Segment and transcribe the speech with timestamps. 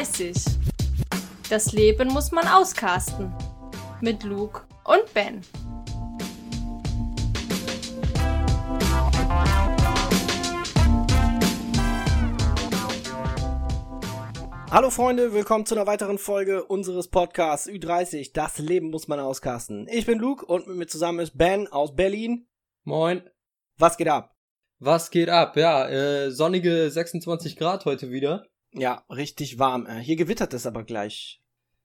[0.00, 0.56] Ü30.
[1.50, 3.30] Das Leben muss man auskasten.
[4.00, 5.42] Mit Luke und Ben.
[14.70, 18.32] Hallo Freunde, willkommen zu einer weiteren Folge unseres Podcasts Ü30.
[18.32, 19.86] Das Leben muss man auskasten.
[19.90, 22.46] Ich bin Luke und mit mir zusammen ist Ben aus Berlin.
[22.84, 23.28] Moin.
[23.76, 24.34] Was geht ab?
[24.78, 25.58] Was geht ab?
[25.58, 28.46] Ja, äh, sonnige 26 Grad heute wieder.
[28.72, 29.86] Ja, richtig warm.
[29.86, 31.40] Äh, Hier gewittert es aber gleich.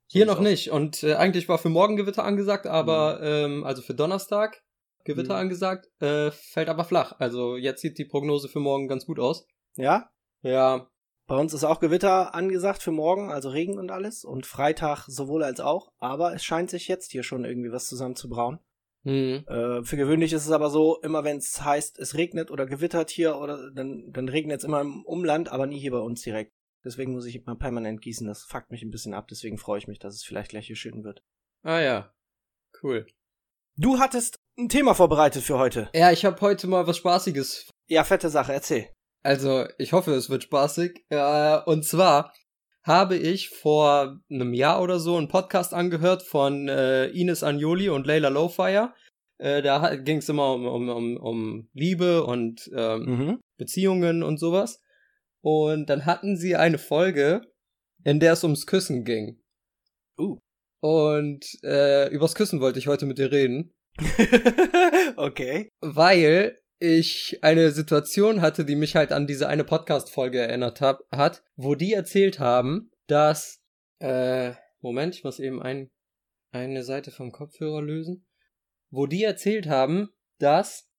[0.07, 0.69] Hier noch nicht.
[0.71, 4.61] Und äh, eigentlich war für morgen Gewitter angesagt, aber ähm, also für Donnerstag
[5.03, 5.39] Gewitter Mhm.
[5.41, 7.13] angesagt, äh, fällt aber flach.
[7.19, 9.47] Also jetzt sieht die Prognose für morgen ganz gut aus.
[9.75, 10.09] Ja?
[10.41, 10.87] Ja,
[11.27, 14.23] Bei uns ist auch Gewitter angesagt für morgen, also Regen und alles.
[14.23, 15.91] Und Freitag sowohl als auch.
[15.97, 18.59] Aber es scheint sich jetzt hier schon irgendwie was zusammenzubrauen.
[19.03, 19.43] hm.
[19.47, 23.09] Äh, für gewöhnlich ist es aber so, immer wenn es heißt, es regnet oder gewittert
[23.11, 26.53] hier, oder dann, dann regnet es immer im Umland, aber nie hier bei uns direkt.
[26.85, 28.27] Deswegen muss ich immer permanent gießen.
[28.27, 29.27] Das fuckt mich ein bisschen ab.
[29.29, 31.23] Deswegen freue ich mich, dass es vielleicht gleich hier schön wird.
[31.63, 32.13] Ah ja,
[32.83, 33.07] cool.
[33.77, 35.89] Du hattest ein Thema vorbereitet für heute.
[35.93, 37.69] Ja, ich habe heute mal was Spaßiges.
[37.87, 38.87] Ja, fette Sache, erzähl.
[39.23, 41.03] Also ich hoffe, es wird spaßig.
[41.09, 42.31] Äh, und zwar
[42.83, 48.05] habe ich vor einem Jahr oder so einen Podcast angehört von äh, Ines Anjoli und
[48.05, 48.93] Leila Lowfire.
[49.39, 53.39] Äh, da ging es immer um, um, um, um Liebe und ähm, Mhm.
[53.57, 54.79] Beziehungen und sowas.
[55.45, 57.41] Und dann hatten sie eine Folge,
[58.03, 59.39] in der es ums Küssen ging.
[60.17, 60.39] Uh.
[60.81, 63.75] Und äh, übers Küssen wollte ich heute mit dir reden,
[65.17, 65.69] okay.
[65.81, 71.43] weil ich eine Situation hatte, die mich halt an diese eine Podcast-Folge erinnert hab, hat,
[71.55, 73.61] wo die erzählt haben, dass
[73.99, 75.91] äh, Moment, ich muss eben ein,
[76.53, 78.25] eine Seite vom Kopfhörer lösen.
[78.89, 80.89] Wo die erzählt haben, dass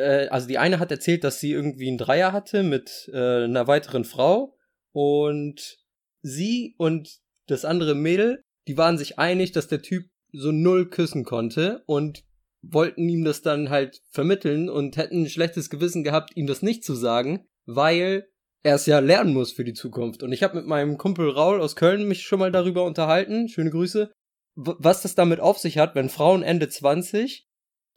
[0.00, 3.66] äh, also die eine hat erzählt, dass sie irgendwie einen Dreier hatte mit äh, einer
[3.66, 4.56] weiteren Frau
[4.92, 5.78] und
[6.22, 11.24] sie und das andere Mädel, die waren sich einig, dass der Typ so null küssen
[11.24, 12.24] konnte und
[12.62, 16.84] wollten ihm das dann halt vermitteln und hätten ein schlechtes Gewissen gehabt, ihm das nicht
[16.84, 18.28] zu sagen, weil
[18.62, 20.22] er es ja lernen muss für die Zukunft.
[20.22, 23.70] Und ich habe mit meinem Kumpel Raul aus Köln mich schon mal darüber unterhalten, schöne
[23.70, 24.12] Grüße,
[24.54, 27.48] was das damit auf sich hat, wenn Frauen Ende 20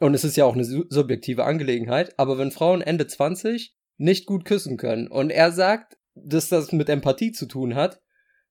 [0.04, 4.26] und es ist ja auch eine su- subjektive Angelegenheit, aber wenn Frauen Ende 20 nicht
[4.26, 8.02] gut küssen können und er sagt, dass das mit Empathie zu tun hat,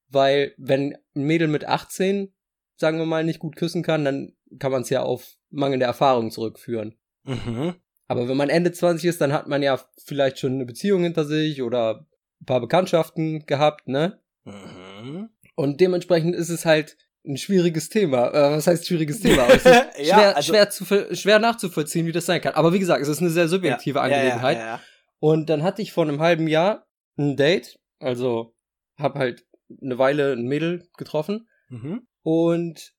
[0.09, 2.33] weil wenn ein Mädel mit 18,
[2.77, 6.31] sagen wir mal, nicht gut küssen kann, dann kann man es ja auf mangelnde Erfahrung
[6.31, 6.99] zurückführen.
[7.25, 7.75] Mhm.
[8.09, 11.27] Aber wenn man Ende 20 ist, dann hat man ja vielleicht schon eine Beziehung hinter
[11.27, 12.07] sich oder
[12.41, 14.21] ein paar Bekanntschaften gehabt, ne?
[14.45, 15.29] Mhm.
[15.55, 18.29] Und dementsprechend ist es halt ein schwieriges Thema.
[18.29, 19.47] Äh, was heißt schwieriges Thema?
[19.65, 22.55] Ja, schwer, also- schwer, zu, schwer nachzuvollziehen, wie das sein kann.
[22.55, 24.59] Aber wie gesagt, es ist eine sehr subjektive Ja, Angelegenheit.
[24.59, 24.81] Ja,
[25.21, 28.55] Und dann hatte ich vor einem halben Jahr ein Date, also
[28.99, 29.45] hab halt
[29.81, 31.49] eine Weile ein Mädel getroffen.
[31.69, 32.07] Mhm.
[32.23, 32.93] und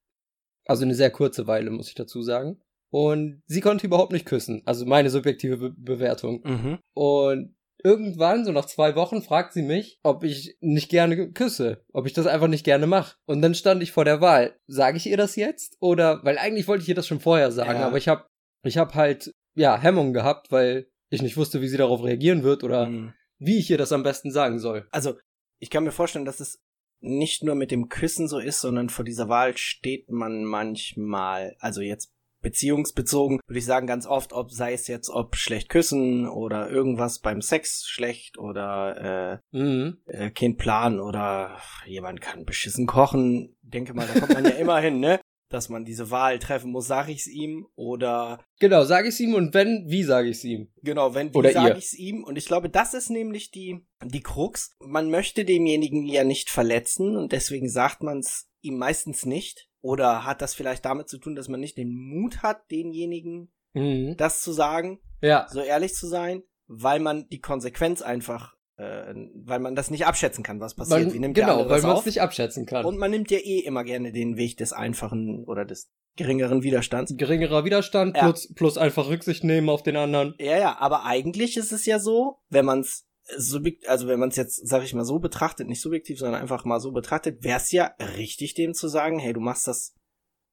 [0.65, 2.59] also eine sehr kurze Weile, muss ich dazu sagen.
[2.89, 6.41] Und sie konnte überhaupt nicht küssen, also meine subjektive Be Bewertung.
[6.43, 6.79] Mhm.
[6.93, 12.05] Und irgendwann, so nach zwei Wochen, fragt sie mich, ob ich nicht gerne küsse, ob
[12.07, 13.17] ich das einfach nicht gerne mache.
[13.25, 16.67] Und dann stand ich vor der Wahl, sage ich ihr das jetzt oder, weil eigentlich
[16.67, 17.87] wollte ich ihr das schon vorher sagen, Ja.
[17.87, 18.25] aber ich habe
[18.63, 22.63] ich hab halt ja Hemmungen gehabt, weil ich nicht wusste, wie sie darauf reagieren wird
[22.63, 23.13] oder Mhm.
[23.37, 24.87] wie ich ihr das am besten sagen soll.
[24.91, 25.15] Also,
[25.59, 26.59] ich kann mir vorstellen, dass es
[27.01, 31.81] nicht nur mit dem Küssen so ist, sondern vor dieser Wahl steht man manchmal, also
[31.81, 32.12] jetzt
[32.43, 37.19] beziehungsbezogen, würde ich sagen, ganz oft, ob sei es jetzt, ob schlecht küssen oder irgendwas
[37.19, 39.97] beim Sex schlecht oder Mhm.
[40.07, 43.55] äh, äh, kein Plan oder jemand kann beschissen kochen.
[43.61, 45.19] Denke mal, da kommt man ja immer hin, ne?
[45.49, 49.53] Dass man diese Wahl treffen muss, sag ich's ihm oder Genau, sage ich ihm und
[49.53, 50.71] wenn, wie sage ich ihm?
[50.81, 54.71] Genau, wenn wie sage ich's ihm und ich glaube, das ist nämlich die die Krux.
[54.79, 60.25] Man möchte demjenigen ja nicht verletzen und deswegen sagt man es ihm meistens nicht oder
[60.25, 64.15] hat das vielleicht damit zu tun, dass man nicht den Mut hat, denjenigen Mhm.
[64.17, 69.13] das zu sagen, Ja, so ehrlich zu sein, weil man die Konsequenz einfach äh,
[69.45, 71.05] weil man das nicht abschätzen kann, was passiert.
[71.05, 72.83] weil, Wie nimmt genau, weil man es nicht abschätzen kann.
[72.85, 77.13] Und man nimmt ja eh immer gerne den Weg des einfachen oder des geringeren Widerstands.
[77.15, 78.23] Geringerer Widerstand Ja.
[78.23, 80.33] plus, plus einfach Rücksicht nehmen auf den anderen.
[80.39, 83.05] Ja, ja, aber eigentlich ist es ja so, wenn man es
[83.37, 86.65] subjekt, also wenn man es jetzt, sag ich mal, so betrachtet, nicht subjektiv, sondern einfach
[86.65, 89.93] mal so betrachtet, wäre es ja richtig, dem zu sagen, hey, du machst das,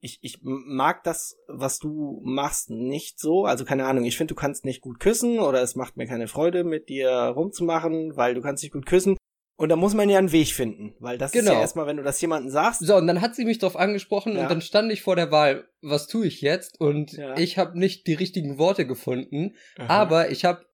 [0.01, 3.45] ich, ich mag das, was du machst, nicht so.
[3.45, 6.27] Also keine Ahnung, ich finde, du kannst nicht gut küssen oder es macht mir keine
[6.29, 9.17] Freude, mit dir rumzumachen, weil du kannst nicht gut küssen.
[9.59, 11.53] Und da muss man ja einen Weg finden, weil das ist Genau.
[11.53, 12.81] ja erstmal, wenn du das jemandem sagst.
[12.81, 14.43] So, und dann hat sie mich darauf angesprochen Ja.
[14.45, 16.81] und dann stand ich vor der Wahl, was tue ich jetzt?
[16.81, 17.37] Und Ja.
[17.37, 20.65] ich habe nicht die richtigen Worte gefunden, aber ich habe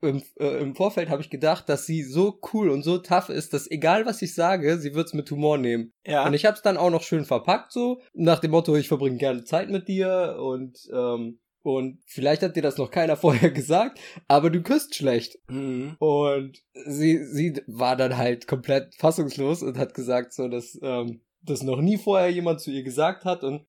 [0.00, 3.54] im, äh, im Vorfeld habe ich gedacht, dass sie so cool und so tough ist,
[3.54, 5.92] dass egal was ich sage, sie wird's mit Humor nehmen.
[6.06, 6.26] Ja.
[6.26, 9.16] Und ich habe es dann auch noch schön verpackt, so nach dem Motto, ich verbringe
[9.16, 14.00] gerne Zeit mit dir und ähm, und vielleicht hat dir das noch keiner vorher gesagt,
[14.28, 15.38] aber du küsst schlecht.
[15.48, 15.96] Mhm.
[15.98, 21.62] Und sie, sie war dann halt komplett fassungslos und hat gesagt, so, dass ähm, das
[21.62, 23.66] noch nie vorher jemand zu ihr gesagt hat und,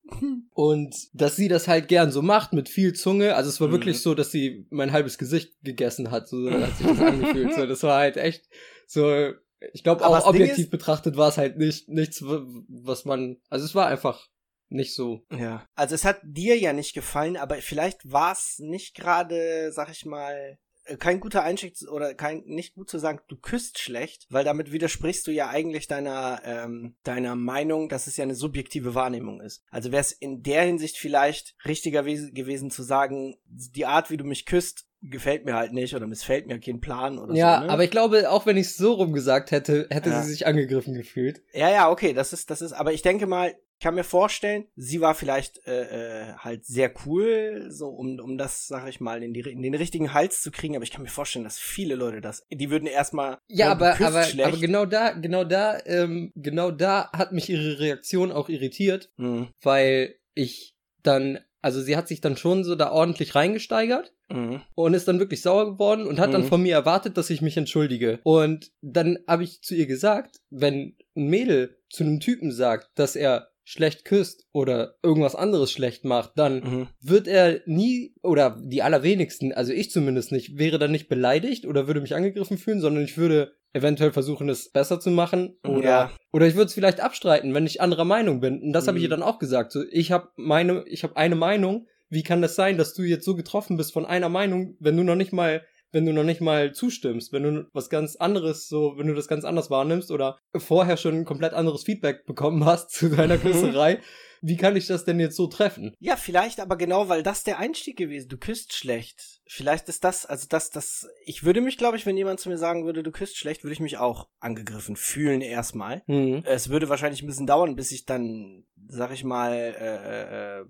[0.52, 3.34] und dass sie das halt gern so macht mit viel Zunge.
[3.34, 3.72] Also es war Mhm.
[3.72, 6.28] wirklich so, dass sie mein halbes Gesicht gegessen hat.
[6.28, 7.54] So hat sich das angefühlt.
[7.54, 8.48] So, das war halt echt
[8.86, 9.32] so.
[9.72, 13.38] Ich glaube auch objektiv ist- betrachtet war es halt nicht nichts, was man.
[13.48, 14.28] Also es war einfach
[14.68, 15.22] nicht so.
[15.36, 15.66] Ja.
[15.74, 20.04] Also es hat dir ja nicht gefallen, aber vielleicht war es nicht gerade, sag ich
[20.04, 20.58] mal,
[20.98, 25.26] kein guter Einstieg oder kein nicht gut zu sagen, du küsst schlecht, weil damit widersprichst
[25.26, 29.62] du ja eigentlich deiner ähm, deiner Meinung, dass es ja eine subjektive Wahrnehmung ist.
[29.70, 34.16] Also wäre es in der Hinsicht vielleicht richtiger wes- gewesen zu sagen, die Art, wie
[34.16, 37.66] du mich küsst, gefällt mir halt nicht oder missfällt mir kein Plan oder Ja, so.
[37.66, 37.72] Ne?
[37.72, 40.22] aber ich glaube, auch wenn ich es so rum gesagt hätte, hätte Ja.
[40.22, 41.42] sie sich angegriffen gefühlt.
[41.52, 43.54] Ja, ja, okay, das ist, das ist, aber ich denke mal,
[43.84, 48.66] kann mir vorstellen, sie war vielleicht äh, äh, halt sehr cool, so um, um das,
[48.66, 51.08] sag ich mal, in, die, in den richtigen Hals zu kriegen, aber ich kann mir
[51.08, 54.48] vorstellen, dass viele Leute das, die würden erstmal, Ja, aber, aber, schlecht.
[54.48, 59.48] aber genau da, genau da, ähm, genau da hat mich ihre Reaktion auch irritiert, Mhm.
[59.62, 64.62] weil ich dann, also sie hat sich dann schon so da ordentlich reingesteigert Mhm.
[64.74, 66.46] und ist dann wirklich sauer geworden und hat dann Mhm.
[66.48, 68.20] von mir erwartet, dass ich mich entschuldige.
[68.22, 73.14] Und dann habe ich zu ihr gesagt, wenn ein Mädel zu einem Typen sagt, dass
[73.16, 76.88] er schlecht küsst oder irgendwas anderes schlecht macht, dann Mhm.
[77.00, 81.86] wird er nie, oder die allerwenigsten, also ich zumindest nicht, wäre dann nicht beleidigt oder
[81.86, 86.10] würde mich angegriffen fühlen, sondern ich würde eventuell versuchen, es besser zu machen oder, Ja.
[86.32, 88.60] oder ich würde es vielleicht abstreiten, wenn ich anderer Meinung bin.
[88.62, 89.06] Und das habe ich Mhm.
[89.06, 89.72] ihr dann auch gesagt.
[89.72, 91.86] So, ich habe meine, ich habe eine Meinung.
[92.10, 95.02] Wie kann das sein, dass du jetzt so getroffen bist von einer Meinung, wenn du
[95.02, 95.62] noch nicht mal
[95.94, 99.28] wenn du noch nicht mal zustimmst, wenn du was ganz anderes so, wenn du das
[99.28, 104.00] ganz anders wahrnimmst oder vorher schon ein komplett anderes Feedback bekommen hast zu deiner Küsserei,
[104.42, 105.94] wie kann ich das denn jetzt so treffen?
[106.00, 108.28] Ja, vielleicht aber genau, weil das der Einstieg gewesen.
[108.28, 109.40] Du küsst schlecht.
[109.46, 112.58] Vielleicht ist das, also das, das, ich würde mich, glaube ich, wenn jemand zu mir
[112.58, 116.02] sagen würde, du küsst schlecht, würde ich mich auch angegriffen fühlen erstmal.
[116.06, 116.42] Hm.
[116.44, 120.64] Es würde wahrscheinlich ein bisschen dauern, bis ich dann, sag ich mal, äh, äh,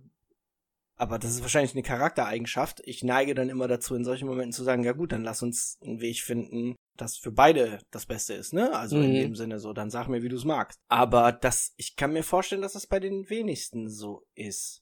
[0.96, 2.80] aber das ist wahrscheinlich eine Charaktereigenschaft.
[2.84, 5.76] Ich neige dann immer dazu, in solchen Momenten zu sagen, ja gut, dann lass uns
[5.82, 8.72] einen Weg finden, das für beide das Beste ist, ne?
[8.76, 9.18] Also in Mhm.
[9.20, 10.78] dem Sinne so, dann sag mir, wie du es magst.
[10.88, 14.80] Aber das, ich kann mir vorstellen, dass das bei den wenigsten so ist.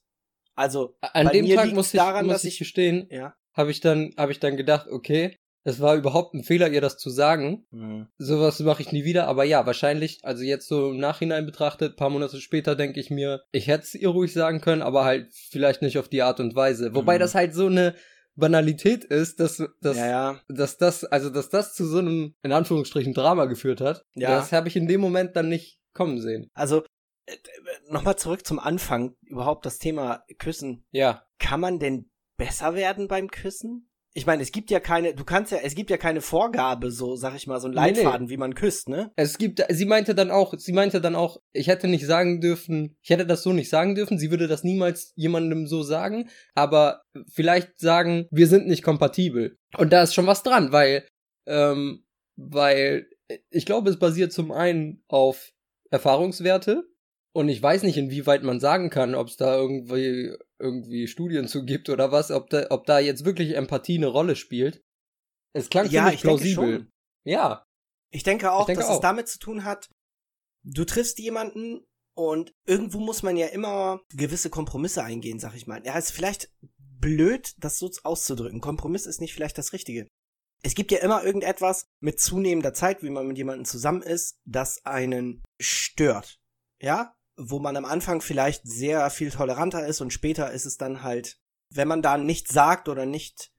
[0.55, 3.33] Also, An dem Tag muss ich, daran, muss dass ich ich, gestehen, ja.
[3.53, 6.97] habe ich dann, habe ich dann gedacht, okay, es war überhaupt ein Fehler, ihr das
[6.97, 7.65] zu sagen.
[7.71, 8.07] Mhm.
[8.17, 12.09] Sowas mache ich nie wieder, aber ja, wahrscheinlich, also jetzt so im Nachhinein betrachtet, paar
[12.09, 15.81] Monate später denke ich mir, ich hätte es ihr ruhig sagen können, aber halt vielleicht
[15.81, 16.93] nicht auf die Art und Weise.
[16.95, 17.19] Wobei Mhm.
[17.21, 17.95] das halt so eine
[18.35, 20.39] Banalität ist, dass, dass, Ja, ja.
[20.49, 24.03] dass das, also dass das zu so einem, in Anführungsstrichen, Drama geführt hat.
[24.15, 24.31] Ja.
[24.35, 26.49] Das habe ich in dem Moment dann nicht kommen sehen.
[26.55, 26.83] Also,
[27.27, 27.35] äh,
[27.89, 30.83] nochmal zurück zum Anfang, überhaupt das Thema Küssen.
[30.91, 31.23] Ja.
[31.39, 33.87] kann man denn besser werden beim Küssen?
[34.15, 37.15] Ich meine, es gibt ja keine, du kannst ja, es gibt ja keine Vorgabe, so,
[37.15, 38.03] sag ich mal, so ein Nee, nee.
[38.03, 39.11] Leitfaden, wie man küsst, ne?
[39.15, 42.95] Es gibt, sie meinte dann auch, sie meinte dann auch, ich hätte nicht sagen dürfen,
[43.01, 47.01] ich hätte das so nicht sagen dürfen, sie würde das niemals jemandem so sagen, aber
[47.27, 49.57] vielleicht sagen, wir sind nicht kompatibel.
[49.77, 51.07] Und da ist schon was dran, weil,
[51.47, 52.05] ähm,
[52.35, 53.07] weil
[53.49, 55.53] ich glaube, es basiert zum einen auf
[55.89, 56.83] Erfahrungswerte
[57.35, 61.65] und ich weiß nicht, inwieweit man sagen kann, ob es da irgendwie irgendwie Studien zu
[61.65, 64.81] gibt oder was, ob da, ob da jetzt wirklich Empathie eine Rolle spielt.
[65.53, 66.87] Es klang Ja, ziemlich plausibel.
[67.25, 67.65] Ja,
[68.11, 68.95] Ich denke auch, Ich denke dass auch.
[68.95, 69.89] es damit zu tun hat,
[70.63, 71.85] du triffst jemanden
[72.15, 75.81] und irgendwo muss man ja immer gewisse Kompromisse eingehen, sag ich mal.
[75.85, 78.61] Ja, ist vielleicht blöd, das so auszudrücken.
[78.61, 80.07] Kompromiss ist nicht vielleicht das Richtige.
[80.63, 84.85] Es gibt ja immer irgendetwas mit zunehmender Zeit, wie man mit jemandem zusammen ist, das
[84.85, 86.37] einen stört.
[86.81, 87.13] Ja?
[87.35, 91.37] Wo man am Anfang vielleicht sehr viel toleranter ist und später ist es dann halt,
[91.69, 93.51] wenn man da nichts sagt oder nicht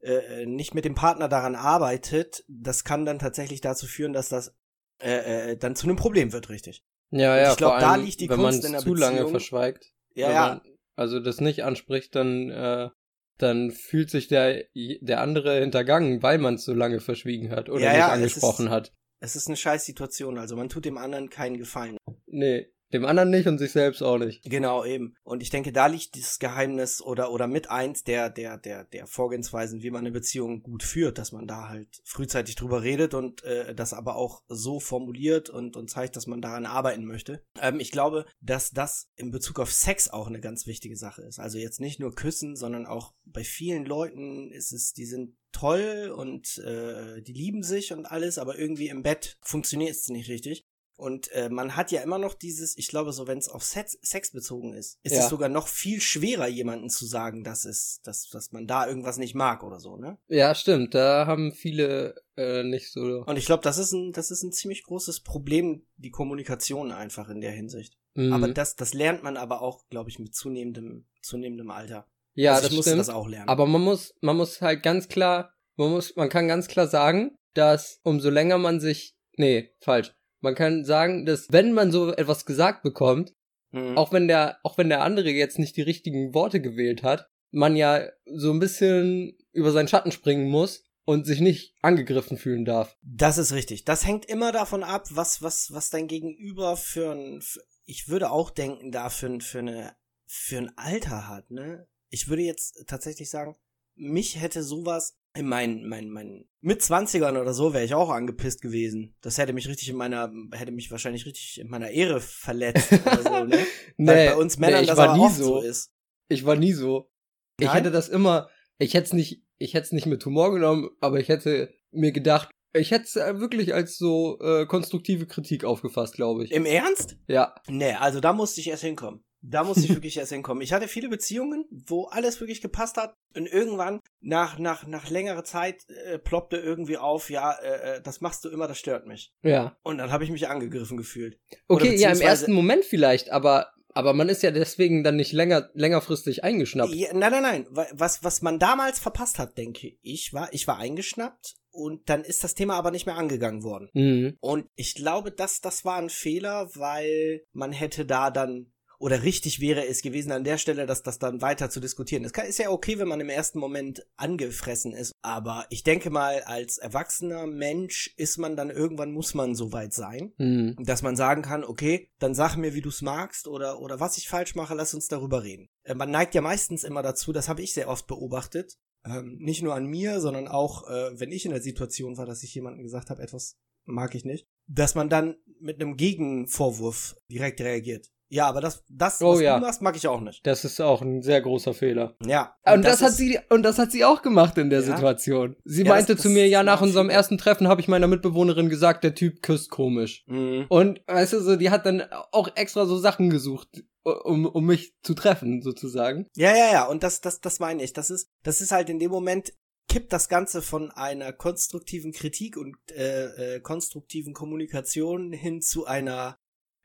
[0.00, 4.54] äh, nicht mit dem Partner daran arbeitet, das kann dann tatsächlich dazu führen, dass das
[5.00, 6.84] äh, äh, dann zu einem Problem wird, richtig.
[7.10, 8.94] Ja, Und ja, ich glaub, vor da liegt die wenn Kunst man in der zu
[8.94, 9.30] lange Beziehung.
[9.30, 9.92] verschweigt.
[10.14, 10.48] Ja, wenn ja.
[10.48, 10.60] Man,
[10.96, 12.90] also das nicht anspricht, dann, äh,
[13.38, 17.80] dann fühlt sich der, der andere hintergangen, weil man es so lange verschwiegen hat oder
[17.80, 18.92] Ja, nicht ja, es angesprochen ist- hat.
[19.20, 21.96] Es ist eine scheiß Situation, also man tut dem anderen keinen Gefallen.
[22.26, 24.44] Nee, Dem anderen nicht und sich selbst auch nicht.
[24.44, 25.16] Genau, eben.
[25.24, 29.08] Und ich denke, da liegt dieses Geheimnis oder, oder mit eins der, der, der, der
[29.08, 33.42] Vorgehensweisen, wie man eine Beziehung gut führt, dass man da halt frühzeitig drüber redet und
[33.42, 37.42] äh, das aber auch so formuliert und, und zeigt, dass man daran arbeiten möchte.
[37.60, 41.40] Ähm, ich glaube, dass das in Bezug auf Sex auch eine ganz wichtige Sache ist.
[41.40, 46.12] Also jetzt nicht nur küssen, sondern auch bei vielen Leuten ist es, die sind toll
[46.14, 50.64] und äh, die lieben sich und alles, aber irgendwie im Bett funktioniert es nicht richtig.
[50.96, 53.98] Und äh, man hat ja immer noch dieses, ich glaube, so wenn es auf Sex,
[54.02, 55.24] Sex bezogen ist, ist Ja.
[55.24, 59.18] es sogar noch viel schwerer, jemanden zu sagen, dass es, dass, dass man da irgendwas
[59.18, 60.18] nicht mag oder so, ne?
[60.28, 60.94] Ja, stimmt.
[60.94, 63.00] Da haben viele äh, nicht so.
[63.26, 67.28] Und ich glaube, das ist ein, das ist ein ziemlich großes Problem, die Kommunikation einfach
[67.28, 67.96] in der Hinsicht.
[68.14, 68.32] Mhm.
[68.32, 72.06] Aber das, das lernt man aber auch, glaube ich, mit zunehmendem, zunehmendem Alter.
[72.34, 73.00] ja, also das stimmt.
[73.00, 73.48] das auch lernen.
[73.48, 77.36] Aber man muss, man muss halt ganz klar, man muss, man kann ganz klar sagen,
[77.54, 80.14] dass umso länger man sich, nee, falsch.
[80.44, 83.32] Man kann sagen, dass wenn man so etwas gesagt bekommt,
[83.72, 83.98] Mhm.
[83.98, 87.74] auch wenn der, auch wenn der andere jetzt nicht die richtigen Worte gewählt hat, man
[87.74, 92.96] ja so ein bisschen über seinen Schatten springen muss und sich nicht angegriffen fühlen darf.
[93.02, 93.84] Das ist richtig.
[93.84, 98.30] Das hängt immer davon ab, was, was, was dein Gegenüber für ein, für, ich würde
[98.30, 99.96] auch denken, da für, ein- für eine,
[100.26, 101.88] für ein Alter hat, ne?
[102.10, 103.56] Ich würde jetzt tatsächlich sagen,
[103.96, 109.16] mich hätte sowas in meinen, meinen, meinen Mitzwanzigern oder so wäre ich auch angepisst gewesen.
[109.20, 113.22] Das hätte mich richtig in meiner, hätte mich wahrscheinlich richtig in meiner Ehre verletzt oder
[113.22, 113.58] so, ne?
[113.98, 115.92] Weil bei uns Männern ich das war nie oft so ist.
[116.28, 117.10] Ich war nie so.
[117.58, 117.76] Ich Nein?
[117.76, 118.48] hätte das immer,
[118.78, 122.12] ich hätte es nicht, ich hätte es nicht mit Humor genommen, aber ich hätte mir
[122.12, 126.52] gedacht, ich hätte es äh, wirklich als so äh, konstruktive Kritik aufgefasst, glaube ich.
[126.52, 127.16] Im Ernst?
[127.28, 127.54] Ja.
[127.68, 129.24] Nee, also da musste ich erst hinkommen.
[129.46, 130.62] Da musste ich wirklich erst hinkommen.
[130.62, 133.14] Ich hatte viele Beziehungen, wo alles wirklich gepasst hat.
[133.36, 138.20] Und irgendwann, nach, nach, nach längerer Zeit, äh, ploppte irgendwie auf, ja, äh, äh, das
[138.20, 139.32] machst du immer, das stört mich.
[139.42, 139.76] Ja.
[139.82, 141.38] Und dann habe ich mich angegriffen gefühlt.
[141.68, 145.70] Okay, ja, im ersten Moment vielleicht, aber aber man ist ja deswegen dann nicht länger
[145.74, 146.92] längerfristig eingeschnappt.
[146.92, 147.66] Ja, nein, nein, nein.
[147.70, 152.24] Wa- Was, was man damals verpasst hat, denke ich, war, ich war eingeschnappt und dann
[152.24, 153.90] ist das Thema aber nicht mehr angegangen worden.
[153.94, 154.36] Mhm.
[154.40, 159.60] Und ich glaube, dass das war ein Fehler, weil man hätte da dann oder richtig
[159.60, 162.24] wäre es gewesen an der Stelle, dass das dann weiter zu diskutieren.
[162.24, 166.10] Es kann- ist ja okay, wenn man im ersten Moment angefressen ist, aber ich denke
[166.10, 170.76] mal, als erwachsener Mensch ist man dann irgendwann muss man so weit sein, Mhm.
[170.84, 174.18] dass man sagen kann, okay, dann sag mir, wie du es magst oder oder was
[174.18, 175.68] ich falsch mache, lass uns darüber reden.
[175.84, 178.74] Äh, Man neigt ja meistens immer dazu, das habe ich sehr oft beobachtet,
[179.06, 182.42] ähm, nicht nur an mir, sondern auch, äh, wenn ich in der Situation war, dass
[182.42, 187.60] ich jemandem gesagt habe, etwas mag ich nicht, dass man dann mit einem Gegenvorwurf direkt
[187.60, 188.10] reagiert.
[188.34, 189.60] Ja, aber das, das, Oh was ja.
[189.60, 190.44] du machst, mag ich auch nicht.
[190.44, 192.16] Das ist auch ein sehr großer Fehler.
[192.26, 192.56] Ja.
[192.64, 194.86] Und, das, hat ist- sie und das hat sie auch gemacht in der Ja.
[194.86, 195.54] Situation.
[195.64, 197.16] Sie Ja, meinte das- zu mir, das ja, nach unserem viele.
[197.16, 200.24] ersten Treffen habe ich meiner Mitbewohnerin gesagt, der Typ küsst komisch.
[200.26, 200.66] Mhm.
[200.68, 203.68] Und weißt du so, die hat dann auch extra so Sachen gesucht,
[204.02, 206.26] um, um mich zu treffen, sozusagen.
[206.34, 207.92] Ja, ja, ja, und das, das, das meine ich.
[207.92, 209.52] Das ist, das ist halt in dem Moment
[209.88, 216.36] kippt das Ganze von einer konstruktiven Kritik und äh, äh, konstruktiven Kommunikation hin zu einer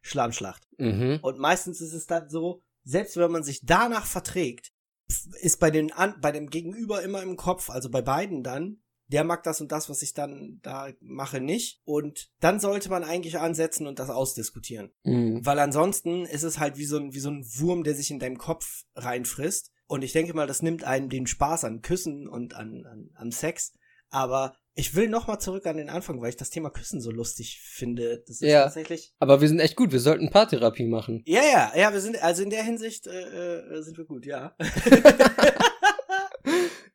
[0.02, 0.68] Schlammschlacht.
[0.78, 1.20] Mhm.
[1.22, 4.72] Und meistens ist es dann so, selbst wenn man sich danach verträgt,
[5.42, 9.24] ist bei den an, bei dem Gegenüber immer im Kopf, also bei beiden dann, der
[9.24, 11.82] mag das und das, was ich dann da mache, nicht.
[11.84, 14.92] Und dann sollte man eigentlich ansetzen und das ausdiskutieren.
[15.04, 15.44] Mhm.
[15.44, 18.20] Weil ansonsten ist es halt wie so ein, wie so ein Wurm, der sich in
[18.20, 19.72] deinem Kopf reinfrisst.
[19.88, 23.32] Und ich denke mal, das nimmt einem den Spaß an Küssen und an, an, am
[23.32, 23.74] Sex.
[24.10, 27.12] Aber ich will noch mal zurück an den Anfang, weil ich das Thema Küssen so
[27.12, 28.20] lustig finde.
[28.28, 28.64] Das ist Ja.
[28.64, 29.14] tatsächlich.
[29.20, 31.22] Aber wir sind echt gut, wir sollten Paartherapie machen.
[31.26, 34.56] Ja, ja, ja, wir sind, also in der Hinsicht äh, äh, sind wir gut, ja.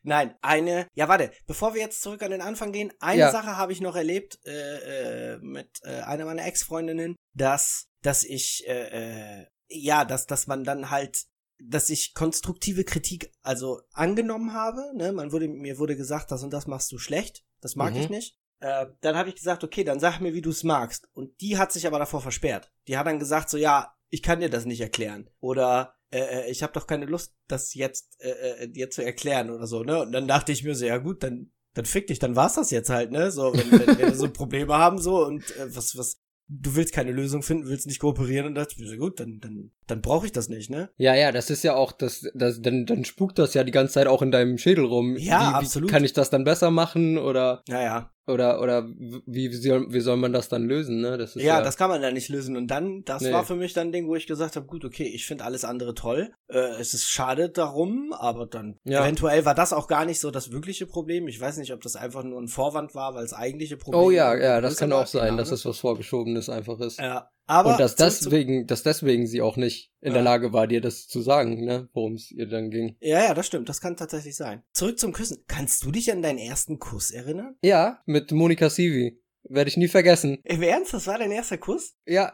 [0.07, 3.31] Nein, eine, ja warte, bevor wir jetzt zurück an den Anfang gehen, eine Ja.
[3.33, 8.65] Sache habe ich noch erlebt äh, äh, mit äh, einer meiner Ex-Freundinnen, dass, dass ich,
[8.67, 11.25] äh, äh, ja, dass, dass man dann halt,
[11.59, 16.51] dass ich konstruktive Kritik also angenommen habe, ne, man wurde, mir wurde gesagt, das und
[16.53, 18.01] das machst du schlecht, das mag Mhm.
[18.01, 18.39] ich nicht.
[18.61, 21.09] Äh, dann habe ich gesagt, okay, dann sag mir, wie du es magst.
[21.13, 22.71] Und die hat sich aber davor versperrt.
[22.89, 25.29] Die hat dann gesagt, so ja, ich kann dir das nicht erklären.
[25.41, 29.51] Oder äh, äh, ich habe doch keine Lust, das jetzt äh, äh, dir zu erklären
[29.51, 30.01] oder so, ne?
[30.01, 32.71] Und dann dachte ich mir so, ja gut, dann dann fick dich, dann war's das
[32.71, 33.33] jetzt halt, ne?
[33.33, 37.13] So, wenn, wenn wir so Probleme haben so und äh, was was du willst keine
[37.13, 40.49] Lösung finden, willst nicht kooperieren und dachte ich gut, dann dann dann brauche ich das
[40.49, 40.91] nicht, ne?
[40.97, 43.95] Ja, ja, das ist ja auch, das, das, dann, dann spukt das ja die ganze
[43.95, 45.17] Zeit auch in deinem Schädel rum.
[45.17, 45.89] Ja, wie, absolut.
[45.89, 48.89] Wie kann ich das dann besser machen oder, Naja, oder, oder
[49.27, 51.19] wie, soll, wie soll man das dann lösen, ne?
[51.19, 52.57] Das ist ja, ja, das kann man dann nicht lösen.
[52.57, 53.33] Und dann, das Nee.
[53.33, 55.65] war für mich dann ein Ding, wo ich gesagt habe, gut, okay, ich finde alles
[55.65, 56.33] andere toll.
[56.49, 59.03] Äh, es ist schade darum, aber dann Ja.
[59.05, 61.29] eventuell war das auch gar nicht so das wirkliche Problem.
[61.29, 64.03] Ich weiß nicht, ob das einfach nur ein Vorwand war, weil das eigentliche Problem.
[64.03, 66.99] Oh ja, ja, das kann auch sein, dass das was Vorgeschobenes einfach ist.
[66.99, 70.31] Ja, Aber Und dass deswegen, dass deswegen sie auch nicht in der Ja.
[70.31, 72.97] Lage war, dir das zu sagen, ne, worum es ihr dann ging.
[73.01, 73.69] Ja, ja, das stimmt.
[73.69, 74.63] Das kann tatsächlich sein.
[74.73, 75.45] Zurück zum Küssen.
[75.47, 77.57] Kannst du dich an deinen ersten Kuss erinnern?
[77.63, 79.21] Ja, mit Monika Sivi.
[79.43, 80.39] Werde ich nie vergessen.
[80.45, 81.95] Im Ernst, das war dein erster Kuss?
[82.07, 82.33] Ja.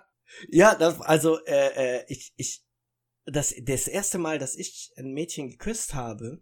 [0.49, 2.63] Ja, das, also, äh, äh, ich, ich,
[3.27, 6.41] das, das erste Mal, dass ich ein Mädchen geküsst habe,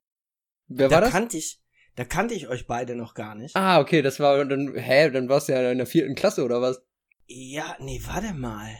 [0.66, 1.10] Wer da war das?
[1.10, 1.62] kannte ich,
[1.96, 3.56] da kannte ich euch beide noch gar nicht.
[3.56, 6.60] Ah, okay, das war dann, hä, dann warst du ja in der vierten Klasse oder
[6.60, 6.82] was?
[7.28, 8.78] Ja, nee, warte mal.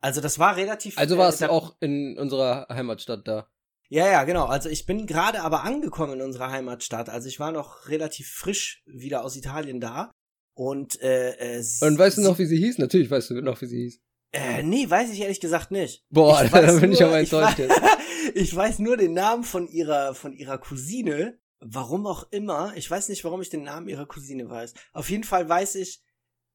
[0.00, 0.98] Also das war relativ.
[0.98, 3.48] Also warst äh, du da- auch in unserer Heimatstadt da.
[3.88, 4.46] Ja, ja, genau.
[4.46, 7.08] Also ich bin gerade aber angekommen in unserer Heimatstadt.
[7.08, 10.10] Also ich war noch relativ frisch wieder aus Italien da.
[10.56, 12.78] Und äh, äh, Und weißt du noch, wie sie hieß?
[12.78, 14.00] Natürlich weißt du noch, wie sie hieß.
[14.32, 16.04] Äh, nee, weiß ich ehrlich gesagt nicht.
[16.10, 17.80] Boah, Ich da bin ich aber ich enttäuscht weiß- jetzt.
[18.34, 21.38] ich weiß nur den Namen von ihrer, von ihrer Cousine.
[21.60, 22.72] Warum auch immer.
[22.76, 24.74] Ich weiß nicht, warum ich den Namen ihrer Cousine weiß.
[24.92, 26.02] Auf jeden Fall weiß ich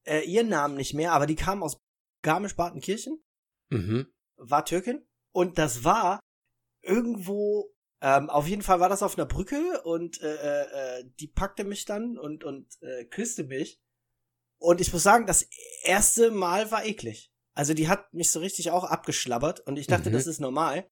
[0.04, 1.78] äh, ihren Namen nicht mehr, aber die kam aus
[2.22, 3.22] Garmisch-Partenkirchen,
[3.70, 4.06] Mhm.
[4.36, 5.06] war Türkin.
[5.32, 6.20] Und das war
[6.82, 11.28] irgendwo, ähm, auf jeden Fall war das auf einer Brücke und äh, äh, äh, die
[11.28, 13.78] packte mich dann und, und äh, küsste mich.
[14.58, 15.46] Und ich muss sagen, das
[15.84, 17.30] erste Mal war eklig.
[17.54, 20.14] Also die hat mich so richtig auch abgeschlabbert und ich dachte, Mhm.
[20.14, 20.88] das ist normal.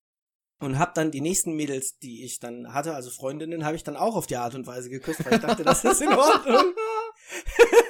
[0.61, 3.95] Und hab dann die nächsten Mädels, die ich dann hatte, also Freundinnen, habe ich dann
[3.95, 6.73] auch auf die Art und Weise geküsst, weil ich dachte, das ist in Ordnung.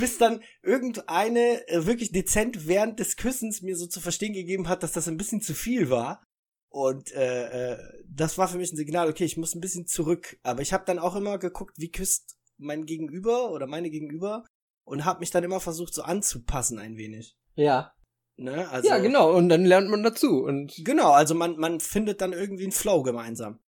[0.00, 4.82] Bis dann irgendeine äh, wirklich dezent während des Küssens mir so zu verstehen gegeben hat,
[4.82, 6.22] dass das ein bisschen zu viel war.
[6.68, 10.38] Und äh, äh, das war für mich ein Signal, okay, ich muss ein bisschen zurück.
[10.42, 14.44] Aber ich habe dann auch immer geguckt, wie küsst mein Gegenüber oder meine Gegenüber
[14.84, 17.36] und habe mich dann immer versucht, so anzupassen ein wenig.
[17.56, 17.92] Ja.
[18.36, 18.68] Ne?
[18.70, 19.36] Also, ja, genau.
[19.36, 20.42] Und dann lernt man dazu.
[20.42, 23.60] Und Genau, also man, man findet dann irgendwie einen Flow gemeinsam.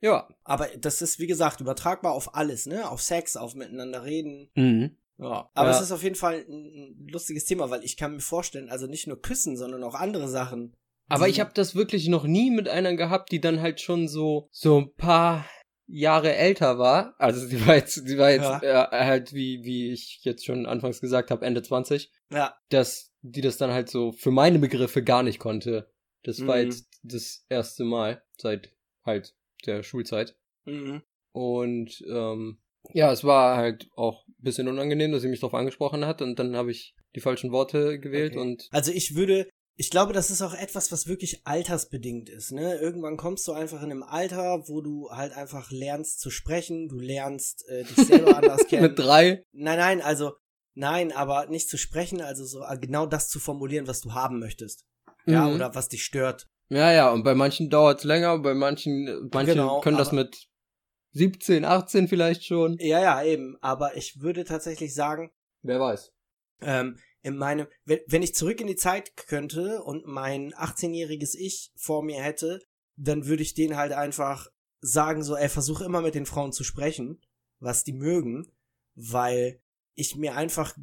[0.00, 0.28] ja.
[0.42, 2.90] Aber das ist, wie gesagt, übertragbar auf alles, ne?
[2.90, 4.50] Auf Sex, auf miteinander reden.
[4.54, 4.96] Mhm.
[5.20, 5.50] Ja.
[5.54, 5.76] Aber Ja.
[5.76, 9.06] es ist auf jeden Fall ein, lustiges Thema, weil ich kann mir vorstellen, also nicht
[9.06, 10.74] nur küssen, sondern auch andere Sachen.
[11.08, 14.48] Aber ich habe das wirklich noch nie mit einer gehabt, die dann halt schon so
[14.52, 15.44] so ein paar
[15.86, 17.14] Jahre älter war.
[17.18, 21.00] Also sie war jetzt, sie war jetzt äh, halt wie wie ich jetzt schon anfangs
[21.00, 25.22] gesagt habe, Ende 20, Ja, dass die das dann halt so für meine Begriffe gar
[25.24, 25.90] nicht konnte.
[26.22, 26.62] Das war Mhm.
[26.66, 28.70] jetzt das erste Mal seit
[29.04, 29.34] halt
[29.66, 30.36] der Schulzeit.
[30.64, 31.02] mhm.
[31.32, 32.58] Und ähm,
[32.92, 36.38] ja, es war halt auch ein bisschen unangenehm, dass sie mich darauf angesprochen hat und
[36.38, 38.40] dann habe ich die falschen Worte gewählt Okay.
[38.40, 42.76] und Also ich würde, ich glaube, das ist auch etwas, was wirklich altersbedingt ist, ne?
[42.76, 46.98] Irgendwann kommst du einfach in einem Alter, wo du halt einfach lernst zu sprechen, du
[46.98, 48.82] lernst äh, dich selber anders kennen.
[48.82, 49.44] mit drei.
[49.52, 50.32] Nein, nein, also
[50.74, 54.38] nein, aber nicht zu sprechen, also so äh, genau das zu formulieren, was du haben
[54.38, 54.84] möchtest.
[55.26, 55.56] Ja, Mhm.
[55.56, 56.46] oder was dich stört.
[56.70, 60.46] Ja, ja, und bei manchen dauert's länger, bei manchen, manche Genau, können das mit
[61.12, 62.76] 17, 18 vielleicht schon.
[62.78, 63.56] Ja, ja, eben.
[63.60, 65.30] Aber ich würde tatsächlich sagen,
[65.62, 66.12] Wer weiß.
[66.62, 71.72] ähm, in meinem, wenn, wenn ich zurück in die Zeit könnte und mein 18-jähriges Ich
[71.76, 72.60] vor mir hätte,
[72.96, 74.48] dann würde ich denen halt einfach
[74.80, 77.20] sagen, so, ey, versuch immer mit den Frauen zu sprechen,
[77.58, 78.50] was die mögen,
[78.94, 79.60] weil
[79.94, 80.74] ich mir einfach,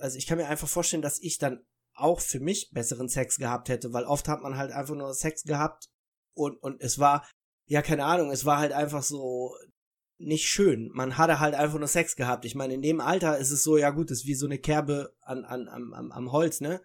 [0.00, 3.68] also ich kann mir einfach vorstellen, dass ich dann auch für mich besseren Sex gehabt
[3.68, 5.88] hätte, weil oft hat man halt einfach nur Sex gehabt
[6.34, 7.28] und, und es war,
[7.70, 9.54] ja, keine Ahnung, es war halt einfach so
[10.18, 10.90] nicht schön.
[10.92, 12.44] Man hatte halt einfach nur Sex gehabt.
[12.44, 15.14] Ich meine, in dem Alter ist es so, ja gut, ist wie so eine Kerbe
[15.20, 16.82] an, an, am, am, am Holz, ne?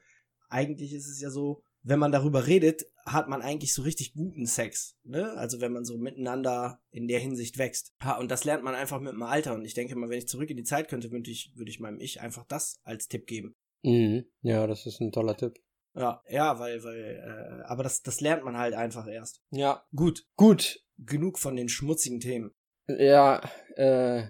[0.48, 4.46] Eigentlich ist es ja so, wenn man darüber redet, hat man eigentlich so richtig guten
[4.46, 5.34] Sex, ne?
[5.34, 7.92] Also wenn man so miteinander in der Hinsicht wächst.
[8.04, 9.56] Ha, und das lernt man einfach mit dem Alter.
[9.56, 11.80] Und ich denke mal, wenn ich zurück in die Zeit könnte, würde ich, würde ich
[11.80, 13.56] meinem Ich einfach das als Tipp geben.
[13.82, 14.26] Mhm.
[14.44, 15.56] Ja, das ist ein toller Tipp.
[15.96, 19.42] Ja, ja, weil, weil, äh, aber das, das lernt man halt einfach erst.
[19.52, 19.84] Ja.
[19.96, 20.80] Gut, Gut.
[20.98, 22.52] genug von den schmutzigen Themen.
[22.88, 23.42] Ja,
[23.76, 24.24] äh,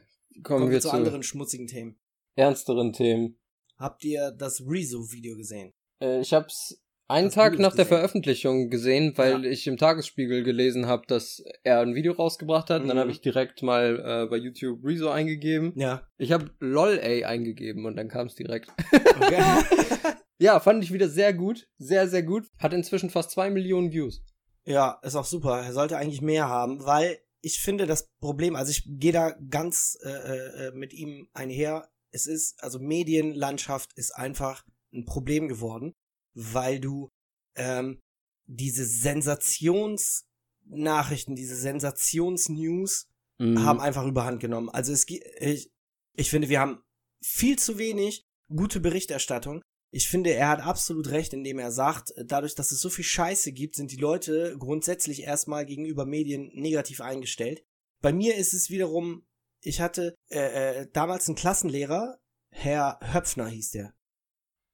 [0.44, 2.00] kommen, Kommen wir zu zu anderen schmutzigen Themen.
[2.36, 3.40] ernsteren Themen.
[3.78, 5.74] Habt ihr das Rezo-Video gesehen?
[6.02, 7.88] Äh, ich hab's einen Hast Tag nach der gesehen?
[7.98, 9.52] Veröffentlichung gesehen, weil Ja.
[9.52, 12.82] ich im Tagesspiegel gelesen habe, dass er ein Video rausgebracht hat.
[12.82, 13.02] Und Dann Mhm.
[13.02, 15.74] habe ich direkt mal äh, bei YouTube Rezo eingegeben.
[15.76, 16.08] Ja.
[16.18, 18.70] Ich habe LOL A eingegeben und dann kam es direkt.
[18.92, 19.42] Okay.
[20.40, 21.68] Ja, fand ich wieder sehr gut.
[21.78, 22.50] Sehr, sehr gut.
[22.58, 24.24] Hat inzwischen fast zwei Millionen Views.
[24.66, 25.62] ja, ist auch super.
[25.62, 29.98] Er sollte eigentlich mehr haben, weil ich finde das Problem, also ich gehe da ganz
[30.04, 31.90] äh, äh, mit ihm einher.
[32.12, 35.94] Es ist, also Medienlandschaft ist einfach ein Problem geworden,
[36.34, 37.10] weil du
[37.56, 38.00] ähm,
[38.48, 43.66] diese Sensationsnachrichten, diese Sensationsnews Mhm.
[43.66, 44.70] haben einfach überhand genommen.
[44.70, 45.70] Also es ich,
[46.16, 46.82] ich finde, wir haben
[47.22, 49.62] viel zu wenig gute Berichterstattung.
[49.92, 53.52] Ich finde, er hat absolut recht, indem er sagt, dadurch, dass es so viel Scheiße
[53.54, 57.64] gibt, sind die Leute grundsätzlich erstmal gegenüber Medien negativ eingestellt.
[58.02, 59.26] Bei mir ist es wiederum,
[59.62, 62.20] ich hatte äh, äh, damals einen Klassenlehrer,
[62.50, 63.94] Herr Höpfner hieß der.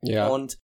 [0.01, 0.27] ja.
[0.27, 0.59] Und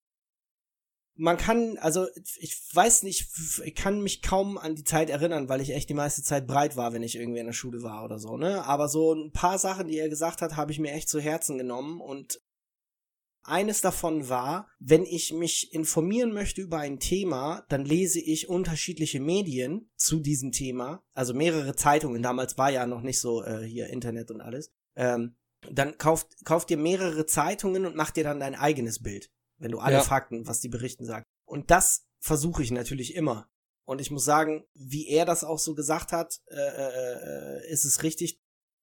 [1.18, 2.08] man kann, also
[2.40, 3.28] ich weiß nicht,
[3.64, 6.78] ich kann mich kaum an die Zeit erinnern, weil ich echt die meiste Zeit breit
[6.78, 8.64] war, wenn ich irgendwie in der Schule war oder so, ne?
[8.66, 11.58] Aber so ein paar Sachen, die er gesagt hat, habe ich mir echt zu Herzen
[11.58, 12.40] genommen und
[13.48, 19.20] eines davon war, wenn ich mich informieren möchte über ein Thema, dann lese ich unterschiedliche
[19.20, 22.22] Medien zu diesem Thema, also mehrere Zeitungen.
[22.22, 24.72] Damals war ja noch nicht so äh, hier Internet und alles.
[24.96, 25.36] Ähm,
[25.72, 29.80] dann kauft, kauft dir mehrere Zeitungen und mach dir dann dein eigenes Bild, wenn du
[29.80, 30.04] alle Ja.
[30.04, 31.26] Fakten, was die berichten, sagst.
[31.46, 33.50] Und das versuche ich natürlich immer.
[33.86, 37.86] Und ich muss sagen, wie er das auch so gesagt hat, äh, äh, äh, ist
[37.86, 38.38] es richtig.